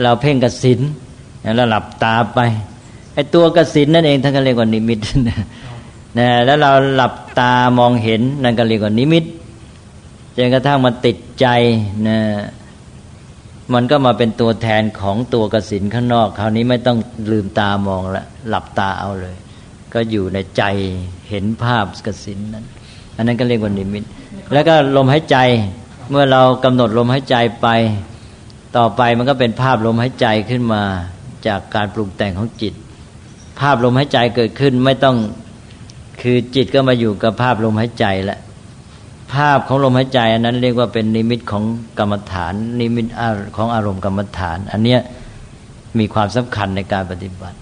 [0.02, 0.80] เราเพ่งกสิณ
[1.56, 2.40] แล้วหลับตาไป
[3.14, 5.38] ไอ้ตัวกสิณนั่นเองท่านก็เรียกว่านิมิตนะ
[6.44, 9.24] แล้วเราหลับตามองเห็นนั่นก็เรียกว่านิมิต
[10.36, 11.46] จนกระทั่งมันติดใจ
[12.08, 12.18] นะ
[13.74, 16.98] มันก็มาเป็นตัวแทนของตัวกสิณข้างนอก คราวนี้ไม่ต้อง
[17.32, 19.36] ลืมตามองละหลับตาเอาเลย
[19.94, 20.62] ก็อยู่ในใจ
[21.28, 22.64] เห็นภาพกสินนั้น
[23.16, 24.04] อันนั้นก็เรียกว่านิมิต
[24.52, 25.36] แล้วก็ลมหายใจ
[26.10, 27.68] เมื่อเรากำหนดลมหายใจไป
[28.76, 30.82] ต่อไปมันก็เป็นภาพลมหายใจขึ้นมา
[31.46, 32.74] จากการปรุงแต่งของจิต
[33.60, 35.16] ภาพลมหายใจเกิดขึ้นไม่ต้อง
[36.22, 38.38] คือจิตก็มาอยู่กับภาพลมหายใจและ
[39.34, 41.64] ภาพของลมหายใจอันนั้นเรียกว่าเป็นนิมิตของ
[41.98, 43.06] กรรมฐาน นิมิต
[43.56, 45.00] ของอารมณ์กรรมฐาน อันเนี้ย
[45.98, 47.56] มีความสำคัญในการปฏิบัติ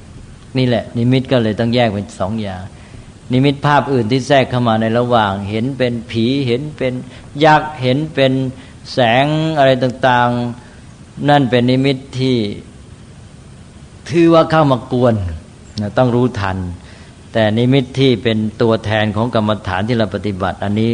[0.59, 2.63] นี่แหละ นิมิตก็เลยต้องแยกเป็นสองอย่าง
[3.33, 6.93] นิมิตภาพอื่นที่แทรกเข้ามาในระหว่าง เห็นเป็นผีเห็นเป็น
[7.45, 8.33] ยักษ์เห็นเป็น
[8.93, 9.27] แสง
[9.59, 10.29] อะไรต่าง
[10.79, 12.37] ๆ นั่นเป็นนิมิตที่
[14.11, 15.15] ถือว่าเข้ามากวน
[15.99, 16.57] ต้องรู้ทัน
[17.33, 20.91] แต่นิมิตที่เป็นตัวแทนของกรรมฐานที่เราปฏิบัติ อันนี้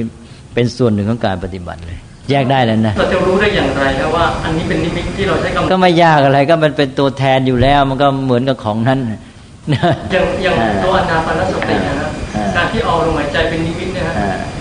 [0.54, 1.98] เป็นส่วนหนึ่งของการปฏิบัติเลย
[2.30, 9.00] แยกได้แล้วนะเราจะรู้ได้อย่างไรครับว่า อันนี้เป็นนิมิตที่เราใช้กำก็ไม่ยากอะไรก็มันเป็นตัวแทนอยู่แล้ว มันก็เหมือนกับของนั้น
[10.12, 12.10] อย่างอย่างตัวอนาปานสตินะครับ
[12.56, 14.14] การที่เอาลมหายใจเป็นนิมิตนะฮะ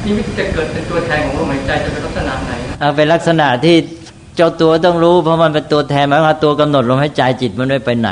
[0.05, 2.51] นิมิตจะเกิดเป็นตัวแทนของลมหายใจจะเป็นลักษณะไหน
[2.97, 3.75] เป็นลักษณะที่
[4.35, 8.11] เจ้าตัวต้องรู้ เพราะมันเป็นตัวแทนหมายว่าตัวกำหนดลมหายใจจิตมันไม่ไปไหน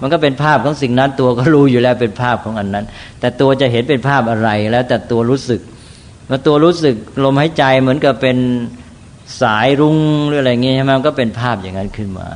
[0.00, 2.84] มันก็เป็นภาพของสิ่งนั้นตัวก็รู้อยู่แล้วเป็นภาพของอันนั้น
[3.20, 5.60] แต่ตัวจะเห็นเป็นภาพอะไรแล้วแต่ตัวรู้สึก
[6.30, 8.36] มาตัวรู้สึกลมหายใจเหมือนกับเป็น
[9.42, 9.98] สายรุ้ง
[10.28, 12.28] หรืออะไรเงี้ยใช่ไหมก็เป็นภาพอย่างนั้นขึ้นมา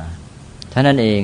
[0.73, 1.21] ท่านั้นเอง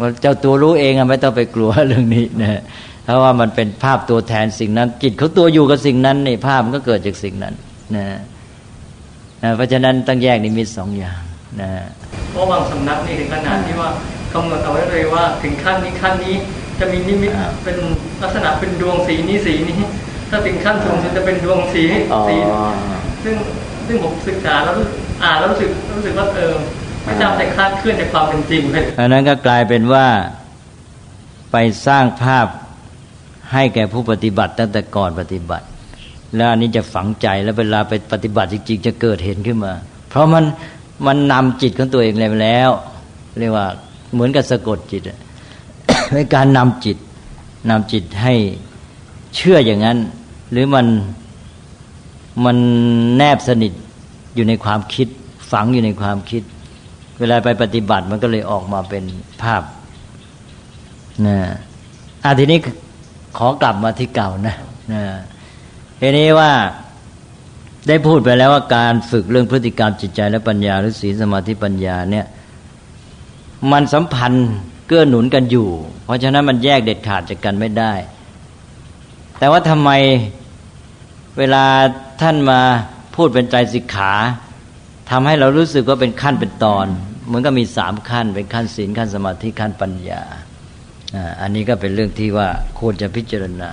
[0.00, 2.60] ว่าเจ้าตัวรู้เองอะไม่ต้องไปกลัวเรื่องนี้นะ
[3.04, 7.54] เพราะว่ามันเป็นภาพตัวแทนสิ่งนั้น จิตเขาตัวอยู่กับสิ่งนั้นนี่ภาพมันก็เกิดจากสิ่งนั้น
[7.96, 8.06] นะ
[9.42, 11.20] นะเพราะฉะนั้นต้องแยกนิมิตสองอย่าง
[11.60, 11.70] นะ
[12.30, 13.90] เพราะบางสำนักนี่ถึงขนาดที่ว่า
[14.34, 16.34] กำหนดเอาไว้เลยว่า ถึงขั้นนี้ขั้นนี้
[16.80, 17.32] จะมีนิมิต
[17.64, 17.76] เป็น
[18.22, 19.78] ลักษณะเป็นดวงสีนี้สีนี้
[20.30, 21.84] ถ้าถึงขั้นสูงสุดจะเป็นดวงสี
[22.28, 22.36] สี
[23.24, 23.34] ซึ่ง
[23.86, 24.74] ซึ่งผมศึกษาแล้ว
[25.22, 26.52] อ่านแล้วรู้สึกรู้สึกว่าเออ
[27.04, 30.06] ไม่จำแต่คลาดเคลื่อนจากความเป็นจริงเลยอันนั้นก็กลายเป็นว่า
[31.52, 32.46] ไปสร้างภาพ
[33.52, 35.66] ให้แก่ผู้ปฏิบัติตั้งแต่ก่อนปฏิบัติ
[36.36, 39.72] แล้วอันนี้จะฝังใจแล้วเวลาไปปฏิบัติจริงๆจะเกิดเห็นขึ้นมา
[40.10, 40.44] เพราะมัน
[41.06, 42.70] มันนำจิตของตัวเองแล้ว
[43.38, 43.66] เรียกว่า
[44.12, 45.02] เหมือนกับสะกดจิต
[46.14, 46.96] ในการนำจิต
[47.70, 48.34] นำจิตให้
[49.36, 49.98] เชื่ออย่างนั้น
[50.50, 50.86] หรือมัน
[52.44, 52.56] มัน
[53.16, 53.72] แนบสนิท
[54.34, 55.08] อยู่ในความคิด
[55.52, 56.42] ฝังอยู่ในความคิด
[57.18, 59.04] เวลาไปปฏิบัติมันก็เลยออกมาเป็น
[59.42, 59.62] ภาพ
[61.26, 61.36] นะ
[62.24, 62.58] อาทีนี้
[63.38, 64.56] ขอกลับมาที่เก่านะ
[64.92, 65.02] นะ
[66.00, 66.50] ทีนี้ว่า
[67.88, 72.26] ได้พูดไปแล้วว่าการฝึกเรื่องพฤติกรรมจิตใจและปัญญาหรือศีลสมาธิปัญญาเนี่ย
[73.72, 74.48] มันสัมพันธ์
[74.86, 75.68] เกื้อหนุนกันอยู่
[76.04, 77.92] เพราะฉะนั้นมันแยกเด็ดขาดจากกันไม่ได้
[79.38, 79.90] แต่ว่าทำไม
[81.38, 81.64] เวลา
[82.22, 82.60] ท่านมา
[83.16, 84.12] พูดเป็นใจสิกขา
[85.10, 86.86] ทำให้เรารู้สึกว่าเป็นขั้นเป็นตอน
[87.26, 90.22] เหมือนก็มีสามขั้น เป็นขั้นศีลขั้นสมาธิขั้นปัญญา
[91.40, 93.70] อันนี้ก็เป็นเรื่องที่ว่าควรจะพิจารณา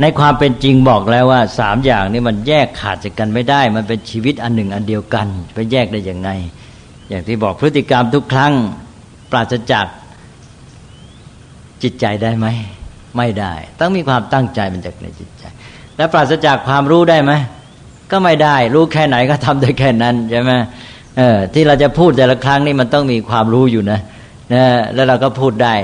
[0.00, 6.30] ในความเป็นจริงบอกแล้วว่าสามอย่างนี้มันแยกขาดจากกันไม่ได้ มันเป็นชีวิตอันหนึ่งอันเดียวกัน ไปแยกได้อย่างไง
[7.08, 8.52] อย่างที่บอกพฤติกรรมทุกครั้ง
[9.30, 9.86] ปราศจาก
[11.82, 12.46] จิตใจได้ไหม
[13.16, 15.44] ไม่ได้ ต้องมีความตั้งใจมันจากในจิตใจ
[15.96, 17.32] แล้วปราศจากความรู้ได้ไหม
[18.10, 20.52] ก็ไม่ได้ รู้แค่ไหนก็ทำได้แค่นั้นใช่ไหม
[21.18, 24.00] เออที่เราจะพูดแต่ละครั้งนี่มันต้องมีความรู้อยู่นะ
[24.54, 25.74] นะแล้วเราก็พูดได้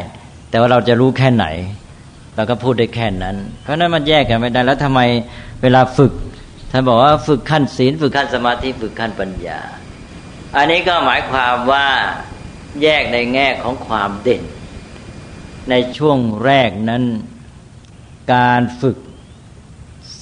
[0.50, 1.46] แต่ว่าเราจะรู้แค่ไหน
[2.36, 5.00] เราก็พูดได้แค่นั้น เพราะนั้นมันแยกกันไม่ได้แล้วทำไม
[5.62, 6.12] เวลาฝึก
[6.70, 9.60] ท่านบอกว่าฝึกขั้นศีล ฝึกขั้นสมาธิฝึกขั้นปัญญา
[10.56, 11.86] อันนี้ก็หมายความว่า
[12.82, 14.42] แยกในแง่ของความเด่น
[15.70, 17.02] ในช่วงแรกนั้น
[18.34, 18.96] การฝึก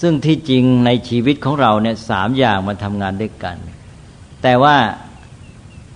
[0.01, 3.57] ซึ่งที่จริงในชีวิตของเราเนี่ยสามอย่างมันทำงานด้วยกัน
[4.43, 4.77] แต่ว่า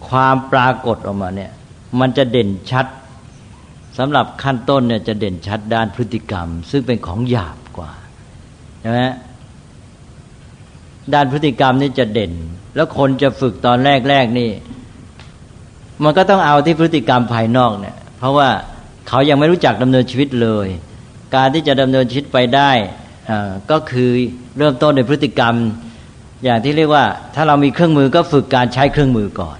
[0.08, 1.52] ความปรากฏออกมาเนี่ย
[2.00, 2.86] มันจะเด่นชัด
[3.98, 7.92] สำหรับขั้นต้นเนี่ยจะเด่นชัดด้านพฤติกรรม ซึ่งเป็นของหยาบกว่า
[8.80, 9.00] ใช่ไหม
[11.14, 12.32] ด้านพฤติกรรมนี่จะเด่น
[12.76, 13.78] แล้วคนจะฝึกตอน
[14.08, 14.50] แรกๆนี่
[16.02, 18.48] มันก็ต้องเอาที่พฤติกรรมภายนอกเนี่ย เพราะว่า
[19.08, 20.68] เขายังไม่รู้จักดำเนินชีวิตเลย
[21.34, 22.70] การที่จะดำเนินชีวิตไปได้
[23.70, 24.10] ก็คือ
[24.58, 25.54] เริ่มต้นในพฤติกรรม
[26.44, 29.58] อย่างที่เรียกว่า ถ้าเรามีเครื่องมือก็ฝึกการใช้เครื่องมือก่อน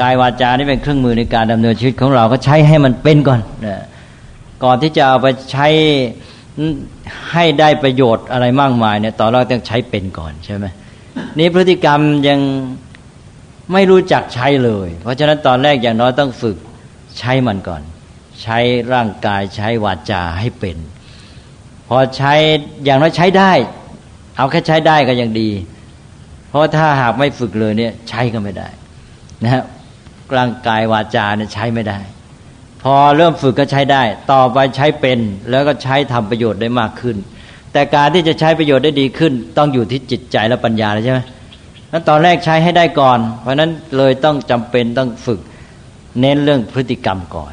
[0.00, 3.82] กายวาจานี่เป็นเครื่องมือในการดำเนินชีวิตของเราก็ใช้ให้มันเป็นก่อนนะ
[4.64, 5.68] ก่อนที่จะเอาไปใช้
[7.32, 10.66] ให้ได้ประโยชน์อะไรมากมายเนี่ยตอนแรกต้องใช้เป็นก่อนใช่ไหม
[11.38, 12.40] นี่พฤติกรรมยัง
[13.72, 16.56] ไม่รู้จักใช้เลย เพราะฉะนั้นตอนแรกอย่างน้อยต้องฝึก
[17.18, 17.82] ใช้มันก่อน
[18.42, 18.58] ใช้
[18.92, 20.76] ร่างกายใช้วาจาให้เป็น
[21.88, 22.32] พอใช้
[22.84, 23.52] อย่างน้อยใช้ได้
[24.36, 25.50] เอาแค่ใช้ได้ก็ยังดี
[26.48, 28.68] เพราะถ้าหากไม่ฝึกเลยเนี่ย ใช้ก็ไม่ได้
[29.44, 29.64] นะฮะ
[30.38, 31.98] ร่างกายวาจาเนี่ยใช้ไม่ได้
[32.82, 34.02] พอเริ่มฝึกก็ใช้ได้
[34.32, 35.18] ต่อไปใช้เป็น
[35.50, 37.16] แล้วก็ใช้ทำประโยชน์ได้มากขึ้น
[37.72, 41.20] แต่การที่จะใช้ประโยชน์ได้ดีขึ้น ต้องอยู่ที่จิตใจและปัญญาเลยใช่ไหม
[41.92, 45.40] นั้นตอนแรกใช้ให้ได้ก่อน เพราะนั้นเลยต้องจำเป็นต้องฝึก
[46.20, 47.52] เน้นเรื่องพฤติกรรมก่อน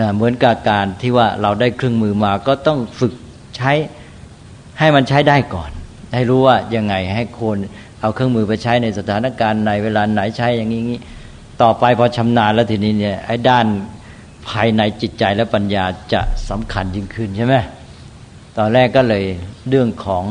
[0.00, 3.12] นะเหมือนกับการที่ว่าเราได้เครื่องมือมาก็ต้องฝึก
[3.56, 3.72] ใช้
[4.78, 5.70] ให้มันใช้ได้ก่อน
[6.14, 7.56] ให้รู้ว่ายังไงให้คน
[8.00, 10.82] เอาเครื่องมือไปใช้ในสถานการณ์ในเวลาไหนใช้อย่างนี้
[11.62, 13.66] ต่อไปพอชำนาญแล้วทีนี้เนี่ยไอ้ด้าน
[14.48, 17.56] ภายในจิตใจและปัญญาจะสำคัญยิ่งขึ้นใช่ไหม
[18.58, 19.24] ตอนแรกก็เลย
[19.68, 20.24] เรื่องของ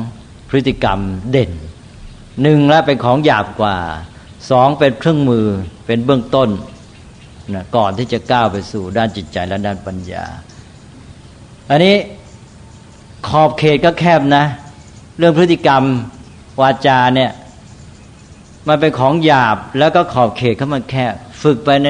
[0.50, 1.00] พฤติกรรม
[1.32, 1.52] เด่น
[2.42, 3.78] หนึ่งแล้วเป็นของหยาบกว่า
[4.50, 5.48] สองเป็นเครื่องมือ
[5.86, 6.50] เป็นเบื้องต้น
[7.54, 10.26] นะก่อนที่จะก้าวไปสู่ด้านจิตใจและด้านปัญญา
[11.70, 11.96] อันนี้
[13.28, 14.46] ขอบเขตก็แคบนะ
[15.18, 15.84] เรื่องพฤติกรรม
[16.62, 17.32] วาจาเนี่ย
[18.68, 21.14] มันเป็นของหยาบแล้วก็ขอบเขตเขามันแคบ
[21.44, 21.90] ฝึกไปใน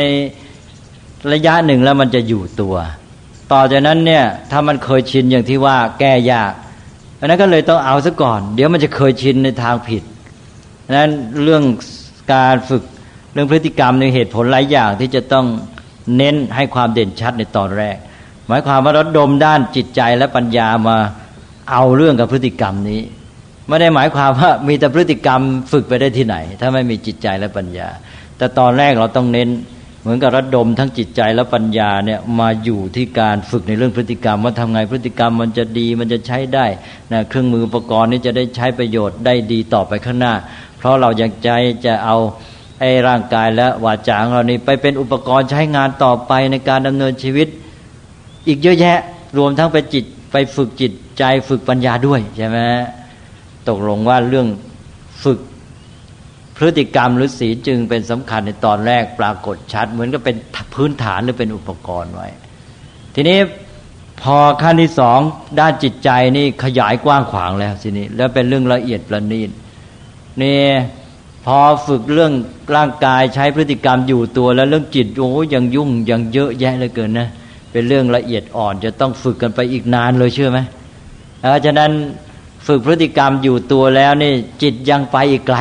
[1.33, 2.75] ระยะหนึ่งแล้วมันจะอยู่ตัว
[3.51, 6.53] ต่อจากนั้นเนี่ยถ้ามันเคยชินอย่างที่ว่าแก้ยาก
[7.19, 10.03] อันนั้นก็เลยต้องเอาซะก่อน เดี๋ยวมันจะเคยชินในทางผิด
[10.97, 11.11] นั้น
[11.43, 11.63] เรื่อง
[12.33, 12.83] การฝึก
[13.33, 15.45] เรื่องพฤติกรรมในเหตุผลหลายอย่างที่จะต้อง
[16.15, 17.97] เน้นให้ความเด่นชัดในตอนแรก
[18.47, 20.97] หมายความว่าเระดมด้านจิตใจและปัญญามา
[21.71, 23.01] เอาเรื่องกับพฤติกรรมนี้
[23.67, 25.41] ไม่ได้หมายความว่ามีแต่พฤติกรรม
[25.71, 27.89] ฝึกไปได้ที่ไหน ถ้าไม่มีจิตใจและปัญญา
[28.37, 29.49] แต่ตอนแรกเราต้องเน้น
[30.01, 36.65] เหมือนกับระดมทั้งจิตใจและปัญญาเนี่ยมาอยู่ที่การฝึกในเรื่องพฤติกรรม ว่าทำไงพฤติกรรมมันจะดีมันจะใช้ได้
[37.11, 40.33] นะเครื่องมืออุปกรณ์นี้จะได้ใช้ประโยชน์ได้ดีต่อไปข้างหน้า
[40.77, 41.49] เพราะเราอยากใจ
[41.85, 42.17] จะเอา
[42.79, 47.47] ไอ้ร่างกายและวาจาของเรานี่ไปเป็นอุปกรณ์ใช้งานต่อไปในการดำเนินชีวิต
[48.47, 48.97] อีกเยอะแยะ
[49.37, 52.59] รวมทั้งไปจิตไปฝึกจิตใจฝึกปัญญาด้วยใช่ไหม
[53.69, 54.47] ตกลงว่าเรื่อง
[55.23, 55.39] ฝึก
[56.57, 60.35] พฤติกรรมหรือศีลจึงเป็นสำคัญในตอนแรกปรากฏชัด เหมือนกับเป็น
[60.75, 62.27] พื้นฐานหรือเป็นอุปกรณ์ไว้
[63.15, 63.39] ทีนี้
[64.21, 65.19] พอขั้นที่สอง
[65.59, 69.49] ด้านจิตใจนี่ขยายกว้างขวางแล้วสินี้ แล้วเป็นเรื่องละเอียดประณีต
[70.41, 70.59] นี่
[71.45, 71.57] พอ
[71.87, 72.33] ฝึกเรื่อง
[72.75, 77.27] ร่างกายใช้พฤติกรรมอยู่ตัวแล้วเรื่องจิตโอ้ยังยุ่งยังเยอะแยะเลยเกินนะ
[77.71, 80.59] เป็นเรื่องละเอียดอ่อนจะต้องฝึกกันไปอีกนานเลยเชื่อไหม
[81.39, 81.91] เพราะฉะนั้น
[82.67, 85.57] ฝึกพฤติกรรมอยู่ตัวแล้วนี่จิตยังไปอีกไกล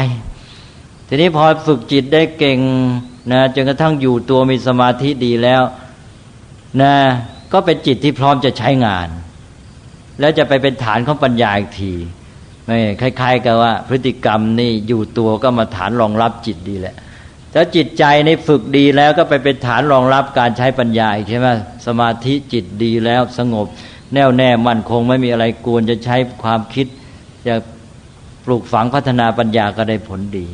[1.09, 2.59] ทีนี้พอฝึกจิตได้เก่ง
[3.33, 5.63] นะจนกระทั่งอยู่ตัวมีสมาธิดีแล้ว
[6.83, 6.95] นะ
[7.53, 9.09] ก็เป็นจิตที่พร้อมจะใช้งาน
[10.21, 11.93] แล้วจะไปเป็นฐานของปัญญาอีกที
[12.65, 16.95] ไม่คล้าย ๆ กับว่า พฤติกรรมนี่อยู่ตัวก็มาฐานรองรับจิตดีแหละ
[17.55, 21.49] ถ้าจิตใจในฝึกดีแล้วก็ไปเป็นฐานรองรับการใช้ปัญญาใช่ไหม
[21.87, 23.67] สมาธิจิตดีแล้วสงบ
[24.15, 26.87] แน่วแน่มั่นคงไม่มีอะไรกวนจะใช้ความคิด
[27.47, 27.55] จะ
[28.45, 30.49] ปลูกฝังพัฒนาปัญญาก็ได้ผลดี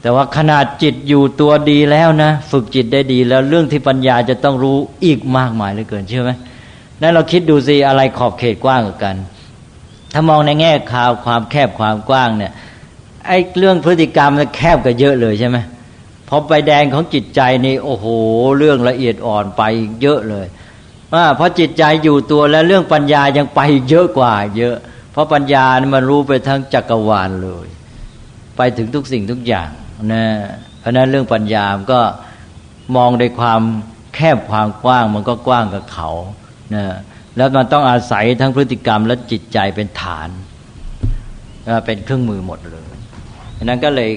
[0.00, 6.32] แต่ว่าขนาดจิตอยู่ตัวดีแล้วนะ ฝึกจิตได้ดีแล้วเรื่องที่ปัญญาจะต้องรู้อีกมากมายเลยเกินเชื่อไหม
[7.00, 9.16] นั่นเราคิดดูสิอะไรขอบเขตกว้างกัน
[10.12, 12.52] ถ้ามองในแง่ข่าวความแคบความกว้างเนี่ย
[13.26, 15.58] ไอ้เรื่องพฤติกรรมมันแคบก็เยอะเลยใช่ไหม
[16.28, 18.06] พอไปแดงของจิตใจนี่โอ้โห
[18.58, 19.62] เรื่องละเอียดอ่อนไป
[20.02, 20.46] เยอะเลย
[21.10, 24.76] เพราะจิตใจอยู่ตัวแล้วเรื่องปัญญายังไปเยอะกว่า เยอะ
[25.12, 27.66] เพราะปัญญามันรู้ไปทั้งจักรวาลเลย
[28.56, 29.70] ไปถึงทุกสิ่งทุกอย่าง
[30.12, 30.24] นะ
[30.80, 32.00] เพราะนั้นเรื่องปัญญามันก็
[32.96, 33.60] มองในความ
[34.14, 36.10] แคบความกว้างมันก็กว้างกับเขา
[36.74, 36.84] นะ
[37.36, 40.28] แล้วมันต้องอาศัยทั้งพฤติกรรมและจิตใจเป็นฐาน
[41.86, 42.88] เป็นเครื่องมือหมดเลย
[43.58, 44.10] ฉะนั้นก็เลย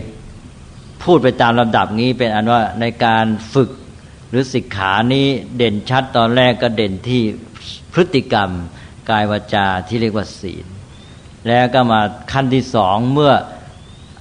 [1.03, 3.69] พูดไปตามลำดับนี้เป็นอันว่าในการฝึก
[4.33, 5.27] หรือสิกขานี้
[5.57, 7.21] เด่นชัดตอนแรกก็เด่นที่
[7.93, 8.49] พฤติกรรม
[9.09, 10.65] กายวาจาที่เรียกว่าศีล
[11.47, 13.33] แล้วก็มาขั้นที่สองเมื่อ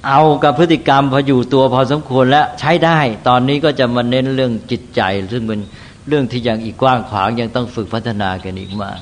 [0.08, 2.98] เอากับพฤติกรรมพออยู่ตัวพอสมควรแล้วใช้ได้
[3.28, 5.00] ตอนนี้ก็จะมาเน้นเรื่องจิตใจ
[5.32, 5.60] ซึ่งเป็น
[6.08, 8.98] เรื่องที่ยังอีกกว้างขวางยังต้องฝึกพัฒนากันอีกมาก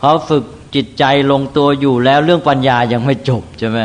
[0.00, 3.80] พอฝึกจิตใจลงตัวอยู่แล้วเรื่องปัญญายังไม่จบใช่ไหม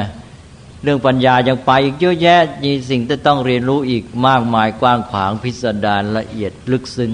[0.84, 7.11] เรื่องปัญญายังไปอีกเยอะแยะมีสิ่งที่ต้องเรียนรู้อีกมากมายกว้างขวางพิสดารละเอียดลึกซึ้ง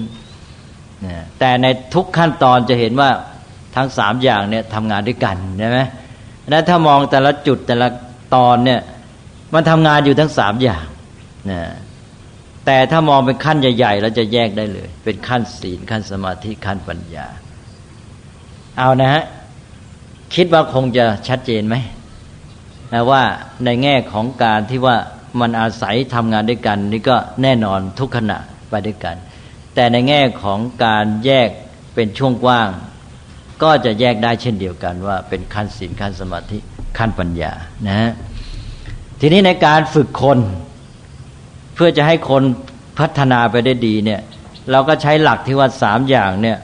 [1.04, 3.10] นะแต่ในทุกขั้นตอนจะเห็นว่า
[3.76, 5.80] ทั้งสามอย่างเนี่ยทำงานด้วยกันใช่ไหม
[6.48, 7.88] นั้นถ้ามองแต่ละจุดแต่ละ
[8.34, 8.80] ตอนเนี่ย
[9.54, 10.84] มันทำงานอยู่ทั้งสามอย่าง
[11.50, 11.60] นะ
[12.66, 17.26] แต่ถ้ามองเป็นขั้นใหญ่ๆเราจะแยกได้เลย เป็นขั้นศีลขั้นสมาธิขั้นปัญญา
[18.78, 19.24] เอานะฮะ
[20.34, 21.76] คิดว่าคงจะชัดเจนไหม
[22.92, 23.22] นะว่า
[23.64, 24.96] ในแง่ของการที่ว่า
[25.40, 28.38] มันอาศัยทำงานด้วยกัน นี่ก็แน่นอนทุกขณะ
[28.70, 29.16] ไปด้วยกัน
[29.74, 31.48] แต่ในแง่ของการแยก
[31.94, 32.68] เป็นช่วงกว้าง
[33.62, 36.58] ก็จะแยกได้เช่นเดียวกันว่า เป็นขั้นศีลขั้นสมาธิ
[36.98, 37.52] ขั้นปัญญา
[37.88, 38.10] นะ
[39.20, 40.38] ทีนี้ในการฝึกคน
[41.74, 42.42] เพื่อจะให้คน
[42.98, 44.20] พัฒนาไปได้ดีเนี่ย
[44.70, 46.58] เราก็ใช้หลักที่ว่าสามอย่างเนี่ย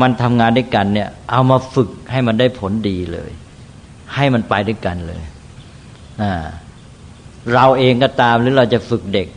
[0.00, 3.30] มันทำงานด้วยกันเนี่ย เอามาฝึกให้มันได้ผลดีเลย
[4.14, 5.22] ให้มันไปด้วยกันเลย
[7.54, 9.28] เราเองก็ตามหรือเราจะฝึกเด็ก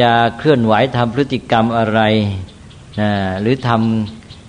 [0.00, 2.00] จะเคลื่อนไหวทำพฤติกรรมอะไร
[3.00, 3.70] นะหรือท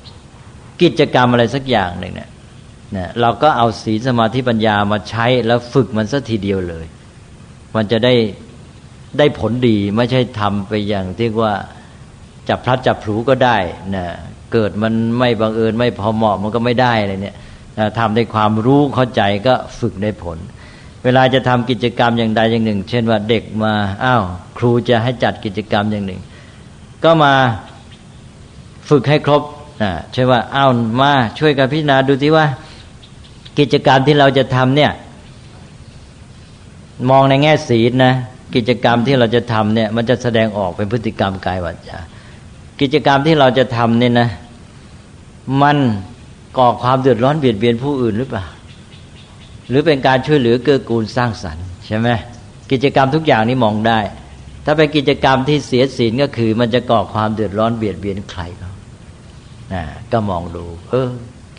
[0.02, 2.30] ำกิจกรรมอะไรสักอย่างหนึ่งเนี่ย
[2.96, 6.86] นะเราก็เอาศีลสมาธิปัญญามาใช้แล้วฝึกมันสัทีเดียวเลย
[7.76, 8.14] มันจะได้
[9.18, 11.54] ได้ผลดีไม่ใช่ทำไปอย่างที่ว่า
[12.50, 13.58] จับพลัดจับผูก็ได้
[13.96, 14.06] นะ
[14.54, 17.36] เกิดมันไม่บังเอิญไม่พอเหมาะมันก็ไม่ได้เลยเนี่ย
[18.00, 20.38] ทำได้ความรู้เข้าใจก็ฝึกได้ผล
[21.04, 24.24] เวลาจะทำกิจกรรมอย่างใดอย่างหนึ่ง เช่นว่าเด็กมาอ้าว
[24.58, 26.22] ครูจะให้จัดกิจกรรมอย่างหนึ่ง
[27.04, 27.34] ก็มา
[28.90, 29.42] ฝึกให้ครบ
[29.82, 30.72] นะใช่ว่าอ้าว
[31.02, 32.46] มาช่วยกันพิจารณาดูที่ว่า
[33.60, 34.92] กิจกรรมที่เราจะทำเนี่ย
[37.10, 38.14] มองในแง่ศีลนะ
[38.56, 41.98] กิจกรรมที่เราจะทำเนี่ย มันจะแสดงออกเป็นพฤติกรรมกายวาจา
[42.80, 44.30] กิจกรรมที่เราจะทำเนี่ยนะ
[45.62, 45.78] มัน
[46.58, 48.46] ก่อความเดือดร้อนเบียดเบียนผู้อื่นหรือเปล่า
[49.70, 52.10] หรือเป็นการช่วยเหลือเกื้อกูลสร้างสรรค์ใช่ไหม
[52.72, 54.00] กิจกรรมทุกอย่างนี้มองได้
[54.66, 58.72] ถ้าเป็นกิจกรรมที่เสียศีลก็คือ มันจะก่อความเดือดร้อนเบียดเบียนใครเขา
[60.12, 61.10] ก็มองดู เออ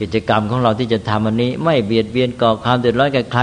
[0.01, 3.43] กิจกรรมของเราที่จะทำอันนี้ ไม่เบียดเบียนก่อความเดือดร้อนกับใคร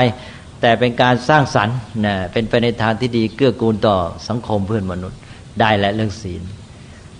[0.61, 1.75] แต่เป็นการสร้างสรรค์
[2.05, 3.95] นะเป็นไปในทางที่ดีเกื้อกูลต่อ
[4.27, 5.19] สังคมเพื่อนมนุษย์
[5.59, 6.41] ได้และเรื่องศีล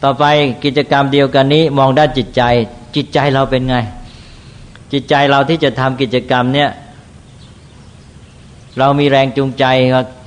[0.04, 0.26] ต่อไป
[0.66, 2.42] กิจกรรมเดียวกันนี้ มองด้านจิตใจ
[2.96, 3.76] จิตใจเราเป็นไง
[4.94, 6.70] จิตใจเราที่จะทำกิจกรรมเนี่ย
[8.80, 9.66] เรามีแรงจูงใจ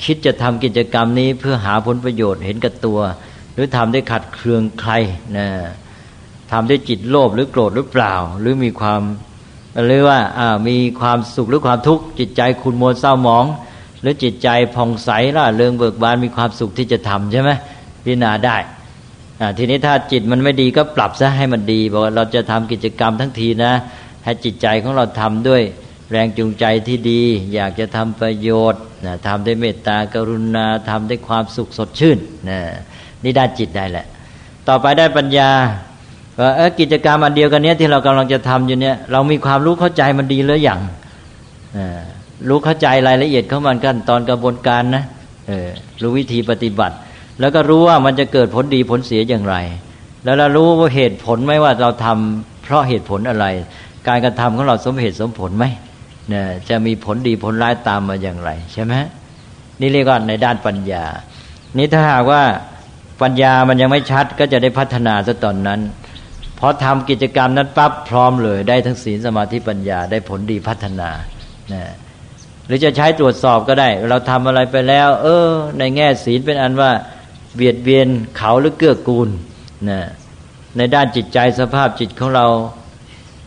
[0.04, 2.98] คิดจะทำกิจกรรมนี้เพื่อหาผลประโยชน์เห็นกับตัว
[3.54, 4.92] หรือทำได้ขัดเคืองใคร
[5.36, 5.48] นะ
[6.52, 9.00] ทำด้วยจิตโลภหรือโกรธหรือเปล่า หรือมีความ
[9.86, 10.18] หรือว่า
[10.68, 13.44] มีความสุขหรือความทุกข์จิตใจคุณมัวเศร้าหมอง
[14.00, 17.50] หรือจิตใจผ่องใสล่าเริงเบิกบานมีความสุขที่จะทำใช่ไหม
[18.04, 18.56] พิจารณาได้
[19.58, 23.72] ทีนี้ถ้าจิตมันไม่ดีก็ปรับซะให้มันดีบอกว่าเราจะทำกิจกรรมทั้งทีนะ
[24.24, 25.62] ให้จิตใจของเราทำด้วย
[26.10, 27.22] แรงจูงใจที่ดี
[27.54, 32.18] อยากจะทำประโยชน์นะทำด้วยเมตตากรุณาทำด้วยความสุขสดชื่น
[32.48, 32.58] นะ
[33.24, 34.06] นี่ได้จิตได้แหละ
[34.68, 35.50] ต่อไปได้ปัญญา
[36.40, 40.80] ว่ากิจกรรมอันเดียวกันเนี้ยที่เรากำลังจะทำอยู่เนี้ยเรามีความรู้เข้าใจมันดีหรือยัง
[42.48, 45.04] รู้เข้าใจรายละเอียดของมันกันตอนกระบวนการนะ
[46.02, 46.96] รู้วิธีปฏิบัติ
[47.40, 49.56] แล้วก็รู้ว่ามันจะเกิดผลดีผลเสียอย่างไร
[50.24, 53.46] แล้วเรารู้ว่าเหตุผลไหมว่าเราทำเพราะเหตุผลอะไร
[54.08, 55.64] การกระทำของเราสมเหตุสมผลไหม
[56.28, 58.94] เนี่ยจะมีผลดีผลร้ายตามมาอย่างไร ใช่ไหม
[59.80, 61.04] นี่เรียกว่าในด้านปัญญา
[61.78, 62.42] นี่ถ้าหากว่า
[63.22, 65.80] ปัญญามันยังไม่ชัดก็จะได้พัฒนาซะตอนนั้น
[66.58, 71.10] พอทำกิจกรรมนั้นปั๊บพร้อมเลย ได้ทั้งศีลสมาธิปัญญาได้ผลดีพัฒนา
[71.72, 71.82] นะ
[72.66, 75.48] หรือจะใช้ตรวจสอบก็ได้ เราทำอะไรไปแล้ว เออ
[75.78, 76.90] ในแง่ศีลเป็นอันว่า
[77.54, 79.28] เบียดเบียนเขาหรือเกื้อกูล
[79.90, 80.00] นะ
[80.76, 82.46] ในด้านจิตใจสภาพจิตของเรา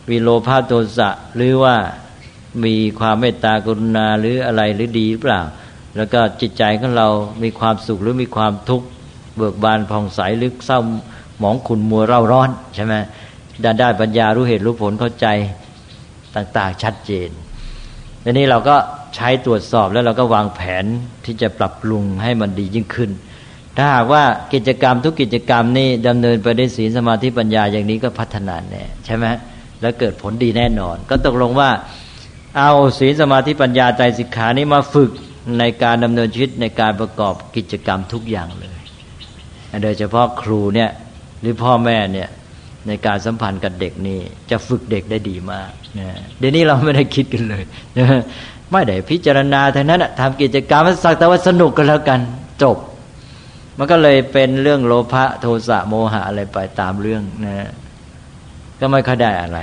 [0.09, 1.75] วิโลภาโทสะหรือว่า
[2.65, 5.41] มีความเมตตากรุณาหรืออะไรหรือดีหรือเปล่า
[5.97, 7.07] แล้วก็จิตใจของเรา
[7.43, 8.87] มีความสุขหรือมีความทุกข์
[9.37, 10.79] เบิกบานผ่องใสหรือเศร้า
[11.39, 12.95] หมองขุนมัวเร่าร้อนใช่ไหม
[13.63, 15.27] ด้านด้ปัญญารู้เหตุรู้ผลเข้าใจ
[16.35, 17.29] ต่างๆ ชัดเจน
[18.23, 18.75] ทีนี้เราก็
[19.15, 20.85] ใช้ตรวจสอบแล้วเราก็วางแผน
[21.25, 23.09] ที่จะปรับปรุงให้มันดียิ่งขึ้น
[23.77, 29.25] ถ้าหากว่ากิจกรรมทุกกิจกรรมนี่ดำเนินไปด้วยศีลสมาธิปัญญาอย่างนี้ก็พัฒนาแน่ใช่ไหม
[29.81, 31.69] แล้วเกิดผลดีแน่นอน ก็ตกลงว่า
[32.57, 35.11] เอาศีลสมาธิปัญญาใจสิกขานี้มาฝึก
[35.59, 38.77] ในการดำเนินชีวิตในการประกอบกิจกรรมทุกอย่างเลย
[39.83, 40.89] โดยเฉพาะครูเนี่ย
[41.41, 42.29] หรือพ่อแม่เนี่ย
[42.87, 44.19] ในการสัมพันธ์กับเด็กนี่
[44.51, 45.69] จะฝึกเด็กได้ดีมาก
[46.39, 47.63] เดี๋ยวนี้เราไม่ได้คิดกันเลย
[48.71, 52.19] ไม่ได้พิจารณาทางนั้นทำกิจกรรมสักแต่ว่าสนุกกันแล้วกัน
[52.63, 52.77] จบ
[53.77, 57.69] มันก็เลยเป็นเรื่องโลภะโทสะโมหะอะไรไปตามเรื่องนะ
[58.79, 59.59] ก็ไม่ค่อยได้อะไร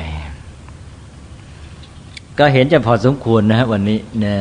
[2.39, 4.37] ก็เห็นจะพอสมควรนะวันนี้นะ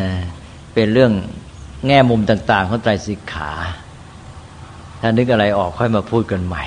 [0.74, 1.12] เป็นเรื่อง
[1.88, 3.52] แง่มุมต่าง ๆ ของไตรสิกขา
[5.02, 6.64] ถ้านึกอะไรออกค่อยมาพูดกันใหม่